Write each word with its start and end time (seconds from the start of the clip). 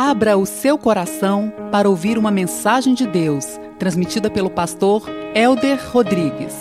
Abra 0.00 0.38
o 0.38 0.46
seu 0.46 0.78
coração 0.78 1.52
para 1.72 1.88
ouvir 1.88 2.18
uma 2.18 2.30
mensagem 2.30 2.94
de 2.94 3.04
Deus, 3.04 3.44
transmitida 3.80 4.30
pelo 4.30 4.48
pastor 4.48 5.02
Elder 5.34 5.76
Rodrigues. 5.90 6.54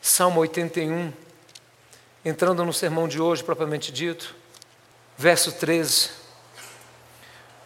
Salmo 0.00 0.38
81, 0.38 1.12
entrando 2.24 2.64
no 2.64 2.72
sermão 2.72 3.08
de 3.08 3.20
hoje 3.20 3.42
propriamente 3.42 3.90
dito, 3.90 4.32
verso 5.18 5.50
13. 5.50 6.10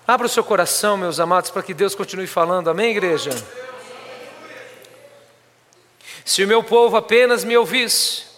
Abra 0.09 0.27
o 0.27 0.31
seu 0.31 0.43
coração, 0.43 0.97
meus 0.97 1.21
amados, 1.21 1.51
para 1.51 1.63
que 1.63 1.75
Deus 1.75 1.95
continue 1.95 2.27
falando, 2.27 2.71
amém, 2.71 2.93
igreja? 2.93 3.31
Se 6.25 6.43
o 6.43 6.49
meu 6.49 6.65
povo 6.65 6.97
apenas 6.97 7.45
me 7.45 7.55
ouvisse, 7.59 8.33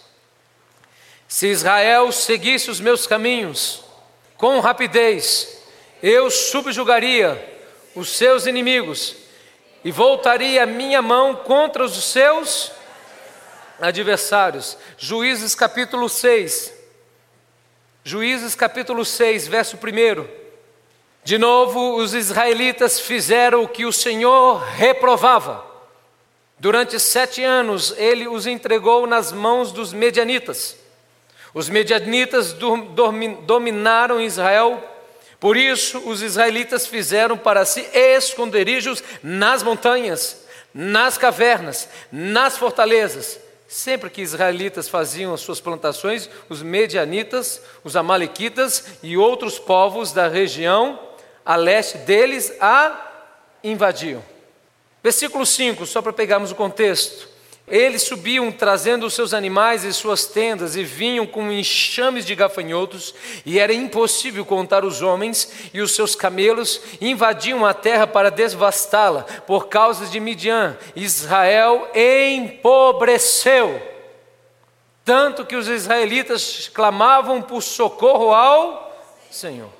se 1.28 1.48
Israel 1.48 2.12
seguisse 2.12 2.70
os 2.70 2.80
meus 2.80 3.06
caminhos 3.06 3.82
com 4.36 4.60
rapidez, 4.60 5.62
eu 6.02 6.30
subjugaria 6.30 7.54
os 7.94 8.10
seus 8.10 8.46
inimigos 8.46 9.16
e 9.82 9.90
voltaria 9.90 10.62
a 10.62 10.66
minha 10.66 11.00
mão 11.00 11.34
contra 11.34 11.84
os 11.84 12.04
seus 12.04 12.70
adversários. 13.80 14.76
Juízes 14.98 15.54
capítulo 15.54 16.08
6. 16.08 16.72
Juízes 18.04 18.54
capítulo 18.54 19.04
6, 19.04 19.48
verso 19.48 19.76
1. 19.76 20.26
De 21.24 21.38
novo, 21.38 21.96
os 21.96 22.14
israelitas 22.14 23.00
fizeram 23.00 23.64
o 23.64 23.68
que 23.68 23.84
o 23.84 23.92
Senhor 23.92 24.62
reprovava. 24.62 25.64
Durante 26.58 27.00
sete 27.00 27.42
anos, 27.42 27.92
ele 27.96 28.28
os 28.28 28.46
entregou 28.46 29.06
nas 29.06 29.32
mãos 29.32 29.72
dos 29.72 29.92
medianitas. 29.92 30.76
Os 31.56 31.70
medianitas 31.70 32.52
dominaram 32.52 34.20
Israel, 34.20 34.78
por 35.40 35.56
isso 35.56 35.98
os 36.00 36.20
israelitas 36.20 36.86
fizeram 36.86 37.38
para 37.38 37.64
si 37.64 37.80
esconderijos 37.94 39.02
nas 39.22 39.62
montanhas, 39.62 40.44
nas 40.74 41.16
cavernas, 41.16 41.88
nas 42.12 42.58
fortalezas. 42.58 43.40
Sempre 43.66 44.10
que 44.10 44.20
israelitas 44.20 44.86
faziam 44.86 45.32
as 45.32 45.40
suas 45.40 45.58
plantações, 45.58 46.28
os 46.46 46.60
medianitas, 46.60 47.62
os 47.82 47.96
amalequitas 47.96 48.98
e 49.02 49.16
outros 49.16 49.58
povos 49.58 50.12
da 50.12 50.28
região 50.28 51.00
a 51.42 51.56
leste 51.56 51.96
deles 51.96 52.52
a 52.60 53.12
invadiam. 53.64 54.22
Versículo 55.02 55.46
5, 55.46 55.86
só 55.86 56.02
para 56.02 56.12
pegarmos 56.12 56.52
o 56.52 56.54
contexto. 56.54 57.34
Eles 57.68 58.04
subiam 58.04 58.52
trazendo 58.52 59.06
os 59.06 59.14
seus 59.14 59.34
animais 59.34 59.82
e 59.82 59.92
suas 59.92 60.24
tendas 60.26 60.76
e 60.76 60.84
vinham 60.84 61.26
com 61.26 61.50
enxames 61.50 62.24
de 62.24 62.32
gafanhotos, 62.32 63.12
e 63.44 63.58
era 63.58 63.74
impossível 63.74 64.44
contar 64.44 64.84
os 64.84 65.02
homens 65.02 65.70
e 65.74 65.80
os 65.80 65.92
seus 65.92 66.14
camelos, 66.14 66.80
invadiam 67.00 67.66
a 67.66 67.74
terra 67.74 68.06
para 68.06 68.30
devastá-la 68.30 69.24
por 69.46 69.66
causa 69.66 70.06
de 70.06 70.20
Midian. 70.20 70.78
Israel 70.94 71.88
empobreceu, 71.92 73.82
tanto 75.04 75.44
que 75.44 75.56
os 75.56 75.66
israelitas 75.66 76.70
clamavam 76.72 77.42
por 77.42 77.62
socorro 77.62 78.32
ao 78.32 78.96
Senhor. 79.28 79.70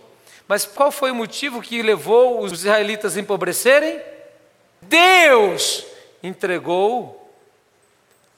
Mas 0.48 0.64
qual 0.64 0.90
foi 0.90 1.12
o 1.12 1.14
motivo 1.14 1.62
que 1.62 1.82
levou 1.82 2.40
os 2.40 2.52
israelitas 2.52 3.16
a 3.16 3.20
empobrecerem? 3.20 4.00
Deus 4.82 5.84
entregou 6.20 7.25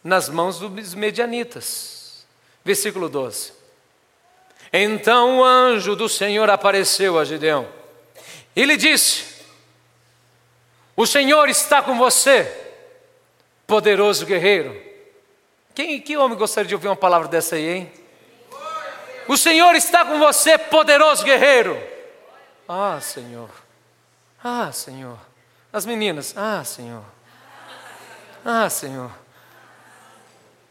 nas 0.03 0.29
mãos 0.29 0.59
dos 0.59 0.95
medianitas. 0.95 2.27
Versículo 2.65 3.09
12. 3.09 3.53
Então 4.73 5.39
o 5.39 5.45
anjo 5.45 5.97
do 5.97 6.09
Senhor 6.09 6.51
apareceu 6.51 7.19
a 7.19 7.25
Gideão 7.25 7.69
e 8.55 8.65
lhe 8.65 8.77
disse: 8.77 9.43
O 10.95 11.07
Senhor 11.07 11.49
está 11.49 11.83
com 11.83 11.97
você, 11.97 12.45
poderoso 13.67 14.27
guerreiro. 14.27 14.89
Quem, 15.75 16.01
que 16.01 16.17
homem 16.17 16.37
gostaria 16.37 16.69
de 16.69 16.75
ouvir 16.75 16.89
uma 16.89 16.97
palavra 16.97 17.29
dessa 17.29 17.55
aí, 17.55 17.69
hein? 17.69 17.93
O 19.29 19.37
Senhor 19.37 19.75
está 19.75 20.05
com 20.05 20.19
você, 20.19 20.59
poderoso 20.59 21.23
guerreiro. 21.23 21.81
Ah, 22.67 22.99
Senhor. 23.01 23.51
Ah, 24.43 24.73
Senhor. 24.73 25.19
As 25.73 25.87
meninas, 25.87 26.35
ah, 26.37 26.65
Senhor. 26.65 27.05
Ah, 28.45 28.69
Senhor. 28.69 29.11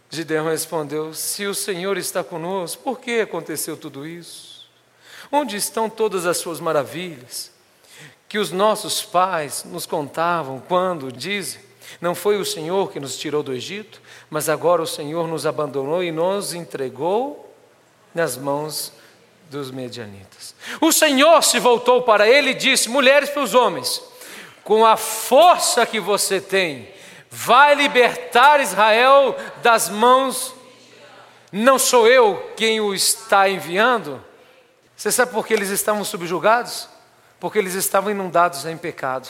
Gideão 0.10 0.50
respondeu: 0.50 1.14
Se 1.14 1.46
o 1.46 1.54
Senhor 1.54 1.98
está 1.98 2.24
conosco, 2.24 2.84
por 2.84 3.00
que 3.00 3.22
aconteceu 3.22 3.76
tudo 3.76 4.08
isso? 4.08 4.68
Onde 5.32 5.58
estão 5.58 5.90
todas 5.90 6.26
as 6.26 6.38
suas 6.38 6.60
maravilhas? 6.60 7.52
Que 8.30 8.38
os 8.38 8.52
nossos 8.52 9.04
pais 9.04 9.64
nos 9.66 9.86
contavam 9.86 10.62
quando 10.68 11.12
dizem: 11.12 11.62
Não 12.00 12.16
foi 12.16 12.38
o 12.38 12.46
Senhor 12.46 12.92
que 12.92 13.00
nos 13.00 13.18
tirou 13.18 13.44
do 13.44 13.54
Egito, 13.54 14.02
mas 14.30 14.48
agora 14.50 14.82
o 14.82 14.88
Senhor 14.88 15.28
nos 15.28 15.46
abandonou 15.46 16.04
e 16.04 16.12
nos 16.12 16.54
entregou 16.54 17.54
nas 18.14 18.38
mãos 18.38 18.94
dos 19.50 19.72
medianitas. 19.72 20.56
O 20.82 20.92
Senhor 20.92 21.44
se 21.44 21.60
voltou 21.60 22.02
para 22.02 22.28
ele 22.28 22.52
e 22.52 22.56
disse: 22.56 22.90
Mulheres 22.90 23.30
para 23.30 23.44
os 23.44 23.54
homens, 23.54 24.02
com 24.64 24.86
a 24.86 24.96
força 24.98 25.86
que 25.86 26.00
você 26.00 26.40
tem, 26.40 26.90
vai 27.30 27.76
libertar 27.76 28.60
Israel 28.60 29.36
das 29.62 29.90
mãos. 29.90 30.54
Não 31.52 31.80
sou 31.80 32.08
eu 32.08 32.54
quem 32.56 32.80
o 32.80 32.94
está 32.94 33.50
enviando. 33.50 34.24
Você 34.96 35.12
sabe 35.12 35.32
por 35.32 35.46
que 35.46 35.54
eles 35.54 35.70
estavam 35.70 36.04
subjugados? 36.04 36.90
Porque 37.40 37.60
eles 37.60 37.74
estavam 37.74 38.12
inundados 38.12 38.66
em 38.66 38.78
pecado. 38.78 39.30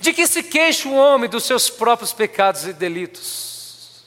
De 0.00 0.12
que 0.12 0.26
se 0.26 0.42
queixa 0.42 0.88
o 0.88 0.94
homem 0.94 1.28
dos 1.28 1.44
seus 1.44 1.68
próprios 1.70 2.12
pecados 2.12 2.66
e 2.66 2.72
delitos? 2.72 4.04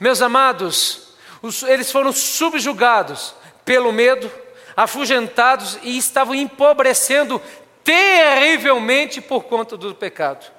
Meus 0.00 0.22
amados, 0.22 1.08
os, 1.42 1.62
eles 1.62 1.90
foram 1.92 2.12
subjugados 2.12 3.34
pelo 3.64 3.92
medo, 3.92 4.30
afugentados 4.76 5.78
e 5.82 5.98
estavam 5.98 6.34
empobrecendo 6.34 7.40
terrivelmente 7.84 9.20
por 9.20 9.44
conta 9.44 9.76
do 9.76 9.94
pecado. 9.94 10.55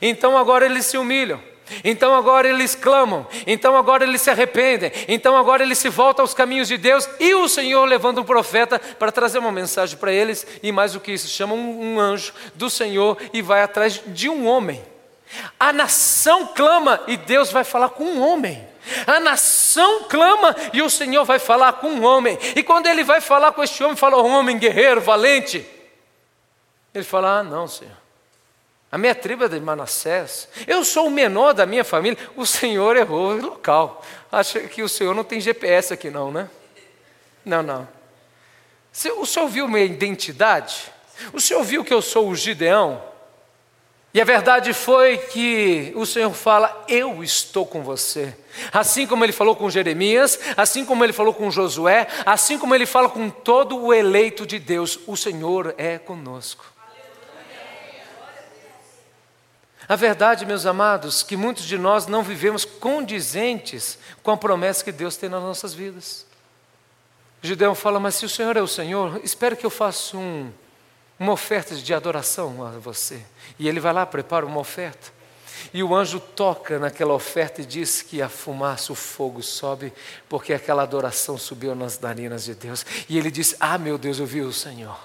Então 0.00 0.36
agora 0.36 0.64
eles 0.64 0.86
se 0.86 0.98
humilham. 0.98 1.40
Então 1.84 2.14
agora 2.14 2.48
eles 2.48 2.74
clamam, 2.74 3.26
então 3.46 3.76
agora 3.76 4.02
eles 4.04 4.22
se 4.22 4.28
arrependem, 4.30 4.90
então 5.06 5.36
agora 5.36 5.62
eles 5.62 5.78
se 5.78 5.88
voltam 5.88 6.24
aos 6.24 6.34
caminhos 6.34 6.66
de 6.66 6.76
Deus 6.76 7.08
e 7.20 7.32
o 7.34 7.48
Senhor 7.48 7.84
levanta 7.84 8.20
um 8.20 8.24
profeta 8.24 8.78
para 8.78 9.12
trazer 9.12 9.38
uma 9.38 9.52
mensagem 9.52 9.96
para 9.96 10.12
eles 10.12 10.44
e 10.62 10.72
mais 10.72 10.94
do 10.94 11.00
que 11.00 11.12
isso, 11.12 11.28
chama 11.28 11.54
um, 11.54 11.94
um 11.94 12.00
anjo 12.00 12.32
do 12.54 12.68
Senhor 12.68 13.16
e 13.32 13.40
vai 13.40 13.62
atrás 13.62 14.02
de 14.04 14.28
um 14.28 14.48
homem. 14.48 14.82
A 15.58 15.72
nação 15.72 16.48
clama 16.48 17.00
e 17.06 17.16
Deus 17.16 17.52
vai 17.52 17.62
falar 17.62 17.90
com 17.90 18.04
um 18.04 18.20
homem. 18.20 18.68
A 19.06 19.20
nação 19.20 20.04
clama 20.08 20.56
e 20.72 20.82
o 20.82 20.90
Senhor 20.90 21.24
vai 21.24 21.38
falar 21.38 21.74
com 21.74 21.88
um 21.88 22.04
homem. 22.04 22.36
E 22.56 22.62
quando 22.62 22.86
ele 22.86 23.04
vai 23.04 23.20
falar 23.20 23.52
com 23.52 23.62
este 23.62 23.84
homem, 23.84 23.96
fala: 23.96 24.20
um 24.20 24.32
homem 24.32 24.58
guerreiro, 24.58 25.00
valente. 25.00 25.64
Ele 26.92 27.04
fala: 27.04 27.38
Ah, 27.38 27.42
não, 27.44 27.68
Senhor. 27.68 27.99
A 28.92 28.98
minha 28.98 29.14
tribo 29.14 29.44
é 29.44 29.48
de 29.48 29.60
Manassés. 29.60 30.48
Eu 30.66 30.84
sou 30.84 31.06
o 31.06 31.10
menor 31.10 31.52
da 31.52 31.64
minha 31.64 31.84
família. 31.84 32.18
O 32.36 32.44
Senhor 32.44 32.96
errou 32.96 33.30
o 33.30 33.40
local. 33.40 34.04
Acha 34.32 34.60
que 34.60 34.82
o 34.82 34.88
Senhor 34.88 35.14
não 35.14 35.22
tem 35.22 35.40
GPS 35.40 35.92
aqui, 35.94 36.10
não, 36.10 36.32
né? 36.32 36.50
Não, 37.44 37.62
não. 37.62 37.88
O 39.18 39.26
Senhor 39.26 39.48
viu 39.48 39.68
minha 39.68 39.84
identidade? 39.84 40.92
O 41.32 41.40
Senhor 41.40 41.62
viu 41.62 41.84
que 41.84 41.94
eu 41.94 42.02
sou 42.02 42.28
o 42.28 42.34
Gideão? 42.34 43.00
E 44.12 44.20
a 44.20 44.24
verdade 44.24 44.72
foi 44.72 45.18
que 45.18 45.92
o 45.94 46.04
Senhor 46.04 46.32
fala: 46.32 46.84
Eu 46.88 47.22
estou 47.22 47.64
com 47.64 47.82
você. 47.82 48.36
Assim 48.72 49.06
como 49.06 49.24
ele 49.24 49.32
falou 49.32 49.54
com 49.54 49.70
Jeremias, 49.70 50.38
assim 50.56 50.84
como 50.84 51.04
ele 51.04 51.12
falou 51.12 51.32
com 51.32 51.48
Josué, 51.48 52.08
assim 52.26 52.58
como 52.58 52.74
ele 52.74 52.86
fala 52.86 53.08
com 53.08 53.30
todo 53.30 53.78
o 53.78 53.94
eleito 53.94 54.44
de 54.44 54.58
Deus, 54.58 54.98
o 55.06 55.16
Senhor 55.16 55.72
é 55.78 55.96
conosco. 55.96 56.64
A 59.90 59.96
verdade, 59.96 60.46
meus 60.46 60.66
amados, 60.66 61.24
que 61.24 61.36
muitos 61.36 61.64
de 61.64 61.76
nós 61.76 62.06
não 62.06 62.22
vivemos 62.22 62.64
condizentes 62.64 63.98
com 64.22 64.30
a 64.30 64.36
promessa 64.36 64.84
que 64.84 64.92
Deus 64.92 65.16
tem 65.16 65.28
nas 65.28 65.42
nossas 65.42 65.74
vidas. 65.74 66.24
Gideão 67.42 67.74
fala, 67.74 67.98
mas 67.98 68.14
se 68.14 68.24
o 68.24 68.28
Senhor 68.28 68.56
é 68.56 68.62
o 68.62 68.68
Senhor, 68.68 69.20
espero 69.24 69.56
que 69.56 69.66
eu 69.66 69.70
faça 69.70 70.16
um, 70.16 70.52
uma 71.18 71.32
oferta 71.32 71.74
de 71.74 71.92
adoração 71.92 72.64
a 72.64 72.70
você. 72.78 73.20
E 73.58 73.68
ele 73.68 73.80
vai 73.80 73.92
lá, 73.92 74.06
prepara 74.06 74.46
uma 74.46 74.60
oferta. 74.60 75.10
E 75.74 75.82
o 75.82 75.92
anjo 75.92 76.20
toca 76.20 76.78
naquela 76.78 77.12
oferta 77.12 77.60
e 77.60 77.66
diz 77.66 78.00
que 78.00 78.22
a 78.22 78.28
fumaça, 78.28 78.92
o 78.92 78.94
fogo 78.94 79.42
sobe, 79.42 79.92
porque 80.28 80.52
aquela 80.52 80.84
adoração 80.84 81.36
subiu 81.36 81.74
nas 81.74 81.98
narinas 81.98 82.44
de 82.44 82.54
Deus. 82.54 82.86
E 83.08 83.18
ele 83.18 83.28
diz: 83.28 83.56
Ah, 83.58 83.76
meu 83.76 83.98
Deus, 83.98 84.20
eu 84.20 84.26
vi 84.26 84.40
o 84.40 84.52
Senhor. 84.52 85.00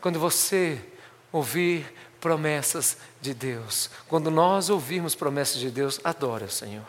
Quando 0.00 0.18
você 0.18 0.80
ouvir 1.30 1.86
promessas 2.20 2.96
de 3.20 3.34
Deus. 3.34 3.90
Quando 4.08 4.30
nós 4.30 4.70
ouvirmos 4.70 5.14
promessas 5.14 5.58
de 5.58 5.70
Deus, 5.70 6.00
adore 6.02 6.44
o 6.44 6.50
Senhor. 6.50 6.86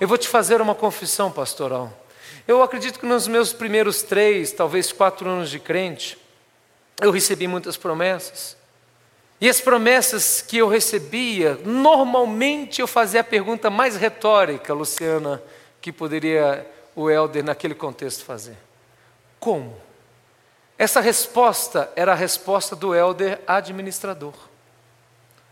Eu 0.00 0.06
vou 0.06 0.18
te 0.18 0.28
fazer 0.28 0.60
uma 0.60 0.74
confissão 0.74 1.30
pastoral. 1.30 1.92
Eu 2.46 2.62
acredito 2.62 2.98
que 2.98 3.06
nos 3.06 3.26
meus 3.26 3.52
primeiros 3.52 4.02
três, 4.02 4.52
talvez 4.52 4.92
quatro 4.92 5.28
anos 5.28 5.50
de 5.50 5.58
crente, 5.58 6.18
eu 7.00 7.10
recebi 7.10 7.48
muitas 7.48 7.76
promessas. 7.76 8.56
E 9.40 9.48
as 9.48 9.60
promessas 9.60 10.40
que 10.40 10.58
eu 10.58 10.68
recebia, 10.68 11.58
normalmente 11.64 12.80
eu 12.80 12.86
fazia 12.86 13.20
a 13.20 13.24
pergunta 13.24 13.68
mais 13.68 13.96
retórica, 13.96 14.72
Luciana, 14.72 15.42
que 15.80 15.92
poderia 15.92 16.66
o 16.94 17.10
Helder 17.10 17.44
naquele 17.44 17.74
contexto 17.74 18.24
fazer: 18.24 18.56
Como? 19.38 19.85
Essa 20.78 21.00
resposta 21.00 21.90
era 21.96 22.12
a 22.12 22.14
resposta 22.14 22.76
do 22.76 22.94
Helder 22.94 23.40
administrador. 23.46 24.34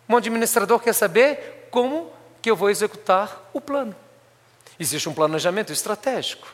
Um 0.09 0.17
administrador 0.17 0.81
quer 0.81 0.93
saber 0.93 1.69
como 1.71 2.12
que 2.43 2.50
eu 2.50 2.56
vou 2.56 2.69
executar 2.69 3.49
o 3.53 3.61
plano. 3.61 3.97
Existe 4.79 5.09
um 5.09 5.15
planejamento 5.15 5.73
estratégico. 5.73 6.47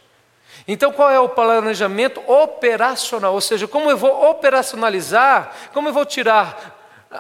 Então, 0.69 0.93
qual 0.93 1.11
é 1.11 1.19
o 1.19 1.29
planejamento 1.29 2.21
operacional? 2.31 3.35
Ou 3.35 3.41
seja, 3.41 3.67
como 3.67 3.91
eu 3.91 3.97
vou 3.97 4.31
operacionalizar, 4.31 5.53
como 5.73 5.89
eu 5.89 5.93
vou 5.93 6.05
tirar 6.05 6.79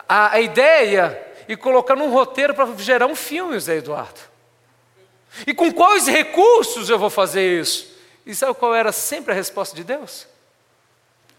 a, 0.08 0.34
a 0.34 0.40
ideia 0.40 1.26
e 1.48 1.56
colocar 1.56 1.96
num 1.96 2.10
roteiro 2.10 2.54
para 2.54 2.66
gerar 2.76 3.06
um 3.06 3.16
filme, 3.16 3.58
Zé 3.58 3.76
Eduardo? 3.76 4.20
E 5.46 5.54
com 5.54 5.72
quais 5.72 6.06
recursos 6.06 6.88
eu 6.88 6.98
vou 6.98 7.10
fazer 7.10 7.60
isso? 7.60 7.90
E 8.26 8.34
sabe 8.34 8.54
qual 8.54 8.74
era 8.74 8.92
sempre 8.92 9.32
a 9.32 9.34
resposta 9.34 9.74
de 9.74 9.82
Deus? 9.82 10.26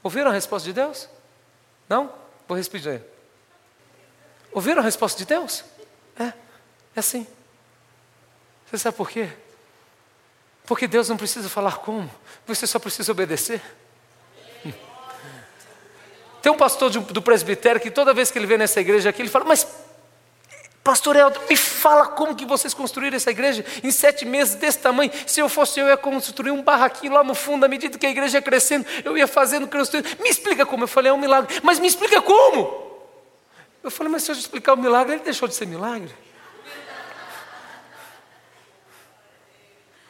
Ouviram 0.04 0.32
a 0.32 0.34
resposta 0.34 0.66
de 0.68 0.74
Deus? 0.74 1.08
Não? 1.88 2.14
Vou 2.48 2.58
repetir. 2.58 3.02
Ouviram 4.52 4.82
a 4.82 4.84
resposta 4.84 5.18
de 5.18 5.26
Deus? 5.26 5.64
É, 6.20 6.26
é 6.26 6.34
assim. 6.96 7.26
Você 8.66 8.78
sabe 8.78 8.98
por 8.98 9.10
quê? 9.10 9.30
Porque 10.66 10.88
Deus 10.88 11.10
não 11.10 11.18
precisa 11.18 11.50
falar 11.50 11.78
como, 11.78 12.10
você 12.48 12.66
só 12.66 12.80
precisa 12.80 13.12
obedecer. 13.12 13.62
Tem 16.42 16.52
um 16.52 16.58
pastor 16.58 16.90
do 16.90 17.22
presbitério 17.22 17.80
que 17.80 17.92
toda 17.92 18.14
vez 18.14 18.32
que 18.32 18.40
ele 18.40 18.48
vem 18.48 18.58
nessa 18.58 18.82
igreja 18.82 19.10
aqui, 19.10 19.22
ele 19.22 19.30
fala, 19.30 19.46
mas 19.46 19.68
Pastor 20.84 21.16
Elton, 21.16 21.40
me 21.48 21.56
fala 21.56 22.08
como 22.08 22.36
que 22.36 22.44
vocês 22.44 22.74
construíram 22.74 23.16
essa 23.16 23.30
igreja 23.30 23.64
em 23.84 23.92
sete 23.92 24.26
meses 24.26 24.56
desse 24.56 24.80
tamanho. 24.80 25.12
Se 25.28 25.40
eu 25.40 25.48
fosse 25.48 25.80
eu, 25.80 25.88
ia 25.88 25.98
construir 25.98 26.50
um 26.50 26.64
barraquinho 26.64 27.14
lá 27.14 27.24
no 27.24 27.36
fundo, 27.36 27.64
à 27.64 27.68
medida 27.68 28.00
que 28.00 28.06
a 28.06 28.10
igreja 28.10 28.40
ia 28.40 28.42
crescendo, 28.42 28.86
eu 29.06 29.16
ia 29.16 29.28
fazendo, 29.28 29.68
crescendo. 29.68 30.08
Me 30.20 30.30
explica 30.30 30.66
como. 30.66 30.86
Eu 30.86 30.88
falei, 30.88 31.12
é 31.12 31.14
um 31.14 31.20
milagre. 31.20 31.60
Mas 31.62 31.80
me 31.80 31.88
explica 31.88 32.20
como. 32.20 32.90
Eu 33.84 33.92
falei, 33.92 34.12
mas 34.12 34.24
se 34.24 34.32
eu 34.32 34.36
explicar 34.36 34.74
o 34.74 34.78
milagre, 34.78 35.16
ele 35.16 35.24
deixou 35.24 35.48
de 35.48 35.54
ser 35.54 35.68
milagre. 35.68 36.12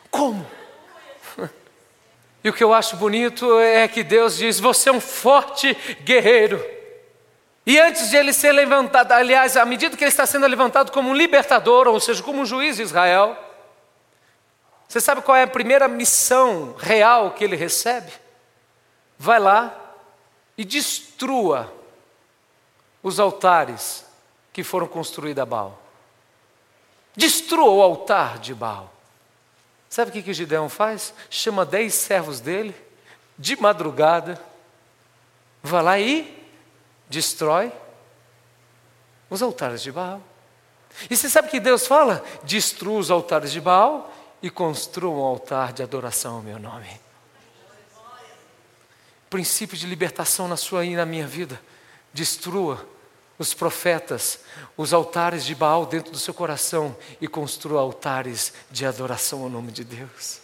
Como? 0.09 0.45
E 2.43 2.49
o 2.49 2.53
que 2.53 2.63
eu 2.63 2.73
acho 2.73 2.95
bonito 2.95 3.59
é 3.59 3.87
que 3.87 4.03
Deus 4.03 4.37
diz: 4.37 4.59
Você 4.59 4.89
é 4.89 4.91
um 4.91 4.99
forte 4.99 5.77
guerreiro. 6.03 6.59
E 7.65 7.79
antes 7.79 8.09
de 8.09 8.17
ele 8.17 8.33
ser 8.33 8.51
levantado, 8.51 9.11
aliás, 9.11 9.55
à 9.55 9.65
medida 9.65 9.95
que 9.95 10.03
ele 10.03 10.09
está 10.09 10.25
sendo 10.25 10.47
levantado 10.47 10.91
como 10.91 11.09
um 11.09 11.13
libertador, 11.13 11.87
ou 11.87 11.99
seja, 11.99 12.23
como 12.23 12.41
um 12.41 12.45
juiz 12.45 12.77
de 12.77 12.81
Israel, 12.81 13.37
você 14.87 14.99
sabe 14.99 15.21
qual 15.21 15.37
é 15.37 15.43
a 15.43 15.47
primeira 15.47 15.87
missão 15.87 16.75
real 16.77 17.31
que 17.31 17.43
ele 17.43 17.55
recebe? 17.55 18.11
Vai 19.17 19.39
lá 19.39 19.73
e 20.57 20.65
destrua 20.65 21.71
os 23.03 23.19
altares 23.19 24.05
que 24.51 24.63
foram 24.63 24.87
construídos 24.87 25.41
a 25.41 25.45
Baal. 25.45 25.79
Destrua 27.15 27.69
o 27.69 27.81
altar 27.81 28.39
de 28.39 28.53
Baal. 28.53 28.91
Sabe 29.89 30.09
o 30.09 30.13
que, 30.13 30.23
que 30.23 30.33
Gideão 30.33 30.67
faz? 30.67 31.13
Chama 31.29 31.65
dez 31.65 31.93
servos 31.93 32.39
dele, 32.39 32.75
de 33.37 33.55
madrugada, 33.61 34.41
vai 35.61 35.83
lá 35.83 35.99
e 35.99 36.40
destrói 37.11 37.71
os 39.29 39.41
altares 39.41 39.83
de 39.83 39.91
Baal. 39.91 40.21
E 41.09 41.15
você 41.15 41.29
sabe 41.29 41.49
que 41.49 41.59
Deus 41.59 41.85
fala? 41.85 42.23
Destrua 42.43 42.99
os 42.99 43.11
altares 43.11 43.51
de 43.51 43.59
Baal 43.59 44.11
e 44.41 44.49
construa 44.49 45.13
um 45.13 45.23
altar 45.23 45.73
de 45.73 45.83
adoração 45.83 46.35
ao 46.35 46.41
meu 46.41 46.57
nome. 46.57 46.87
Princípio 49.29 49.77
de 49.77 49.85
libertação 49.85 50.47
na 50.47 50.57
sua 50.57 50.85
e 50.85 50.95
na 50.95 51.05
minha 51.05 51.27
vida. 51.27 51.61
Destrua 52.13 52.85
os 53.37 53.53
profetas, 53.53 54.39
os 54.77 54.93
altares 54.93 55.45
de 55.45 55.53
Baal 55.53 55.85
dentro 55.85 56.11
do 56.11 56.19
seu 56.19 56.33
coração 56.33 56.95
e 57.19 57.27
construa 57.27 57.81
altares 57.81 58.53
de 58.69 58.85
adoração 58.85 59.43
ao 59.43 59.49
nome 59.49 59.71
de 59.71 59.83
Deus. 59.83 60.39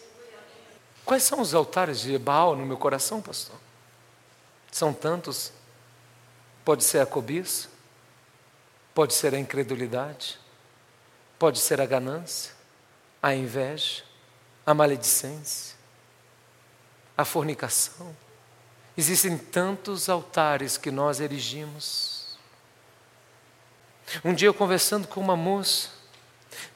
Quais 1.05 1.23
são 1.23 1.39
os 1.39 1.53
altares 1.53 2.01
de 2.01 2.17
Baal 2.17 2.55
no 2.55 2.65
meu 2.65 2.77
coração, 2.77 3.21
pastor? 3.21 3.55
São 4.71 4.93
tantos. 4.93 5.51
Pode 6.67 6.83
ser 6.83 6.99
a 6.99 7.05
cobiça, 7.05 7.69
pode 8.93 9.13
ser 9.13 9.33
a 9.33 9.39
incredulidade, 9.39 10.37
pode 11.39 11.59
ser 11.59 11.79
a 11.79 11.85
ganância, 11.85 12.51
a 13.23 13.33
inveja, 13.33 14.03
a 14.65 14.73
maledicência, 14.73 15.77
a 17.17 17.23
fornicação. 17.23 18.13
Existem 18.97 19.37
tantos 19.37 20.09
altares 20.09 20.75
que 20.75 20.91
nós 20.91 21.21
erigimos. 21.21 22.37
Um 24.21 24.33
dia 24.33 24.49
eu 24.49 24.53
conversando 24.53 25.07
com 25.07 25.21
uma 25.21 25.37
moça, 25.37 25.87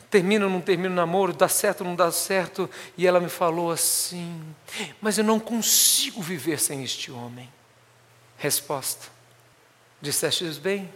termina 0.10 0.46
ou 0.46 0.52
não 0.52 0.62
termina 0.62 0.90
o 0.90 0.96
namoro, 0.96 1.34
dá 1.34 1.50
certo 1.50 1.82
ou 1.82 1.88
não 1.88 1.98
dá 1.98 2.10
certo, 2.14 2.70
e 2.98 3.06
ela 3.06 3.20
me 3.20 3.28
falou 3.28 3.70
assim: 3.70 4.56
Mas 5.02 5.18
eu 5.18 5.26
não 5.26 5.38
consigo 5.38 6.22
viver 6.22 6.62
sem 6.62 6.82
este 6.82 7.12
homem. 7.12 7.52
Resposta: 8.38 9.20
Disseste 10.02 10.44
bem, 10.60 10.92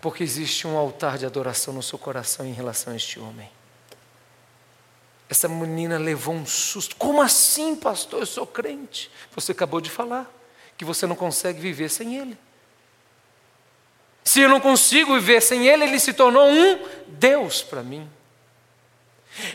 porque 0.00 0.22
existe 0.22 0.66
um 0.66 0.76
altar 0.76 1.16
de 1.16 1.24
adoração 1.24 1.72
no 1.72 1.82
seu 1.82 1.98
coração 1.98 2.44
em 2.44 2.52
relação 2.52 2.92
a 2.92 2.96
este 2.96 3.18
homem. 3.18 3.50
Essa 5.28 5.48
menina 5.48 5.98
levou 5.98 6.34
um 6.34 6.46
susto. 6.46 6.94
Como 6.96 7.20
assim, 7.20 7.74
pastor? 7.74 8.20
Eu 8.20 8.26
sou 8.26 8.46
crente. 8.46 9.10
Você 9.34 9.52
acabou 9.52 9.80
de 9.80 9.90
falar 9.90 10.30
que 10.76 10.84
você 10.84 11.06
não 11.06 11.16
consegue 11.16 11.58
viver 11.58 11.88
sem 11.88 12.16
ele. 12.16 12.38
Se 14.22 14.40
eu 14.40 14.48
não 14.48 14.60
consigo 14.60 15.14
viver 15.14 15.40
sem 15.40 15.66
ele, 15.66 15.84
ele 15.84 15.98
se 15.98 16.12
tornou 16.12 16.48
um 16.48 16.78
Deus 17.06 17.62
para 17.62 17.82
mim. 17.82 18.08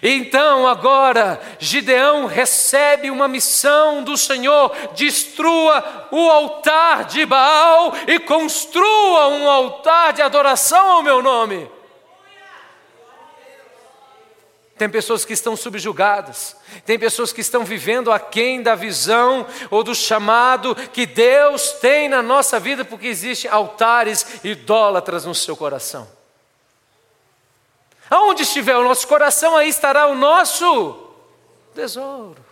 Então 0.01 0.67
agora 0.67 1.41
Gideão 1.59 2.25
recebe 2.25 3.09
uma 3.09 3.27
missão 3.27 4.03
do 4.03 4.17
Senhor: 4.17 4.75
destrua 4.95 6.07
o 6.11 6.29
altar 6.29 7.05
de 7.05 7.25
Baal 7.25 7.93
e 8.07 8.19
construa 8.19 9.27
um 9.27 9.49
altar 9.49 10.13
de 10.13 10.21
adoração 10.21 10.91
ao 10.91 11.03
meu 11.03 11.21
nome. 11.21 11.69
Tem 14.77 14.89
pessoas 14.89 15.23
que 15.23 15.33
estão 15.33 15.55
subjugadas, 15.55 16.55
tem 16.87 16.97
pessoas 16.97 17.31
que 17.31 17.41
estão 17.41 17.63
vivendo 17.63 18.11
aquém 18.11 18.63
da 18.63 18.73
visão 18.73 19.45
ou 19.69 19.83
do 19.83 19.93
chamado 19.93 20.73
que 20.73 21.05
Deus 21.05 21.73
tem 21.73 22.09
na 22.09 22.23
nossa 22.23 22.59
vida, 22.59 22.83
porque 22.83 23.05
existem 23.05 23.51
altares 23.51 24.43
idólatras 24.43 25.23
no 25.23 25.35
seu 25.35 25.55
coração. 25.55 26.07
Aonde 28.11 28.43
estiver 28.43 28.75
o 28.75 28.83
nosso 28.83 29.07
coração, 29.07 29.55
aí 29.55 29.69
estará 29.69 30.07
o 30.07 30.15
nosso 30.15 30.97
tesouro. 31.73 32.43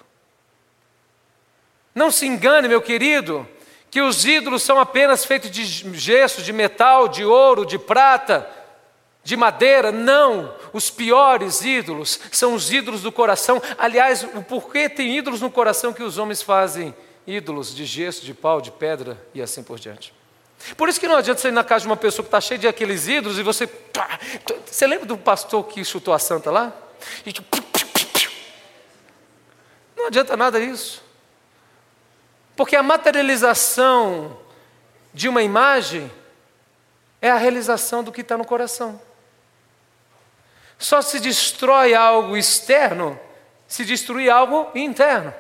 Não 1.94 2.10
se 2.10 2.26
engane, 2.26 2.70
meu 2.70 2.82
querido, 2.82 3.46
que 3.92 4.02
os 4.02 4.26
ídolos 4.26 4.64
são 4.64 4.80
apenas 4.80 5.26
feitos 5.26 5.52
de 5.52 5.66
gesso, 5.66 6.42
de 6.42 6.54
metal, 6.54 7.10
de 7.10 7.26
ouro, 7.26 7.66
de 7.66 7.78
prata, 7.78 8.50
de 9.22 9.36
madeira. 9.36 9.92
Não, 9.92 10.56
os 10.72 10.90
piores 10.90 11.62
ídolos 11.62 12.22
são 12.32 12.54
os 12.54 12.72
ídolos 12.72 13.02
do 13.02 13.12
coração. 13.12 13.62
Aliás, 13.78 14.24
o 14.24 14.42
porquê 14.42 14.88
tem 14.88 15.18
ídolos 15.18 15.42
no 15.42 15.52
coração 15.52 15.92
que 15.92 16.04
os 16.04 16.18
homens 16.18 16.42
fazem 16.42 16.96
ídolos 17.28 17.76
de 17.76 17.84
gesso, 17.84 18.26
de 18.26 18.34
pau, 18.34 18.62
de 18.62 18.72
pedra 18.72 19.22
e 19.34 19.42
assim 19.42 19.62
por 19.62 19.78
diante. 19.78 20.14
Por 20.76 20.90
isso 20.90 21.00
que 21.00 21.08
não 21.08 21.16
adianta 21.16 21.42
você 21.42 21.48
ir 21.48 21.52
na 21.52 21.64
casa 21.64 21.82
de 21.82 21.88
uma 21.88 21.98
pessoa 21.98 22.24
que 22.24 22.28
está 22.28 22.42
cheia 22.42 22.58
de 22.58 22.68
aqueles 22.68 23.08
ídolos 23.08 23.40
e 23.40 23.44
você. 23.44 23.70
Você 24.66 24.86
lembra 24.86 25.06
do 25.06 25.18
pastor 25.18 25.64
que 25.66 25.84
chutou 25.84 26.14
a 26.14 26.20
santa 26.20 26.52
lá? 26.52 26.74
Não 29.96 30.08
adianta 30.08 30.36
nada 30.36 30.60
isso. 30.60 31.04
Porque 32.56 32.76
a 32.76 32.84
materialização 32.84 34.38
de 35.14 35.30
uma 35.30 35.42
imagem 35.42 36.12
é 37.22 37.30
a 37.30 37.38
realização 37.38 38.04
do 38.04 38.12
que 38.12 38.22
está 38.22 38.38
no 38.38 38.46
coração. 38.46 39.02
Só 40.78 41.02
se 41.02 41.20
destrói 41.20 41.94
algo 41.94 42.38
externo 42.38 43.20
se 43.70 43.86
destruir 43.86 44.32
algo 44.32 44.68
interno. 44.74 45.32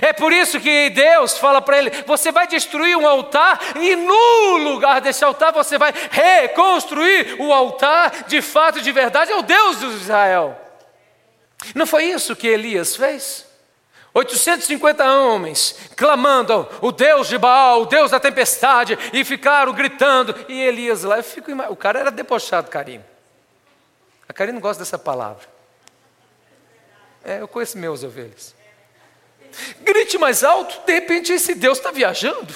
É 0.00 0.12
por 0.12 0.32
isso 0.32 0.60
que 0.60 0.90
Deus 0.90 1.38
fala 1.38 1.60
para 1.60 1.78
ele: 1.78 1.90
você 2.06 2.32
vai 2.32 2.46
destruir 2.46 2.96
um 2.96 3.06
altar 3.06 3.60
e 3.76 3.96
no 3.96 4.56
lugar 4.58 5.00
desse 5.00 5.24
altar 5.24 5.52
você 5.52 5.78
vai 5.78 5.92
reconstruir 6.10 7.36
o 7.40 7.52
altar 7.52 8.24
de 8.26 8.42
fato 8.42 8.80
de 8.80 8.92
verdade, 8.92 9.32
é 9.32 9.36
o 9.36 9.42
Deus 9.42 9.80
de 9.80 9.86
Israel. 9.86 10.60
Não 11.74 11.86
foi 11.86 12.04
isso 12.04 12.36
que 12.36 12.46
Elias 12.46 12.96
fez? 12.96 13.46
850 14.16 15.04
homens 15.04 15.76
clamando 15.94 16.66
o 16.80 16.90
Deus 16.90 17.28
de 17.28 17.36
Baal, 17.36 17.82
o 17.82 17.86
Deus 17.86 18.10
da 18.10 18.18
tempestade, 18.18 18.98
e 19.12 19.22
ficaram 19.26 19.74
gritando. 19.74 20.34
E 20.48 20.58
Elias 20.58 21.02
lá, 21.02 21.18
eu 21.18 21.22
fico, 21.22 21.52
o 21.52 21.76
cara 21.76 22.00
era 22.00 22.10
debochado, 22.10 22.70
Karim. 22.70 23.04
A 24.26 24.32
Karim 24.32 24.52
não 24.52 24.60
gosta 24.60 24.82
dessa 24.82 24.98
palavra. 24.98 25.46
É, 27.22 27.42
eu 27.42 27.48
conheço 27.48 27.76
meus 27.76 28.02
ovelhas. 28.02 28.55
Grite 29.80 30.18
mais 30.18 30.44
alto, 30.44 30.84
de 30.86 30.92
repente 30.92 31.32
esse 31.32 31.54
Deus 31.54 31.78
está 31.78 31.90
viajando. 31.90 32.54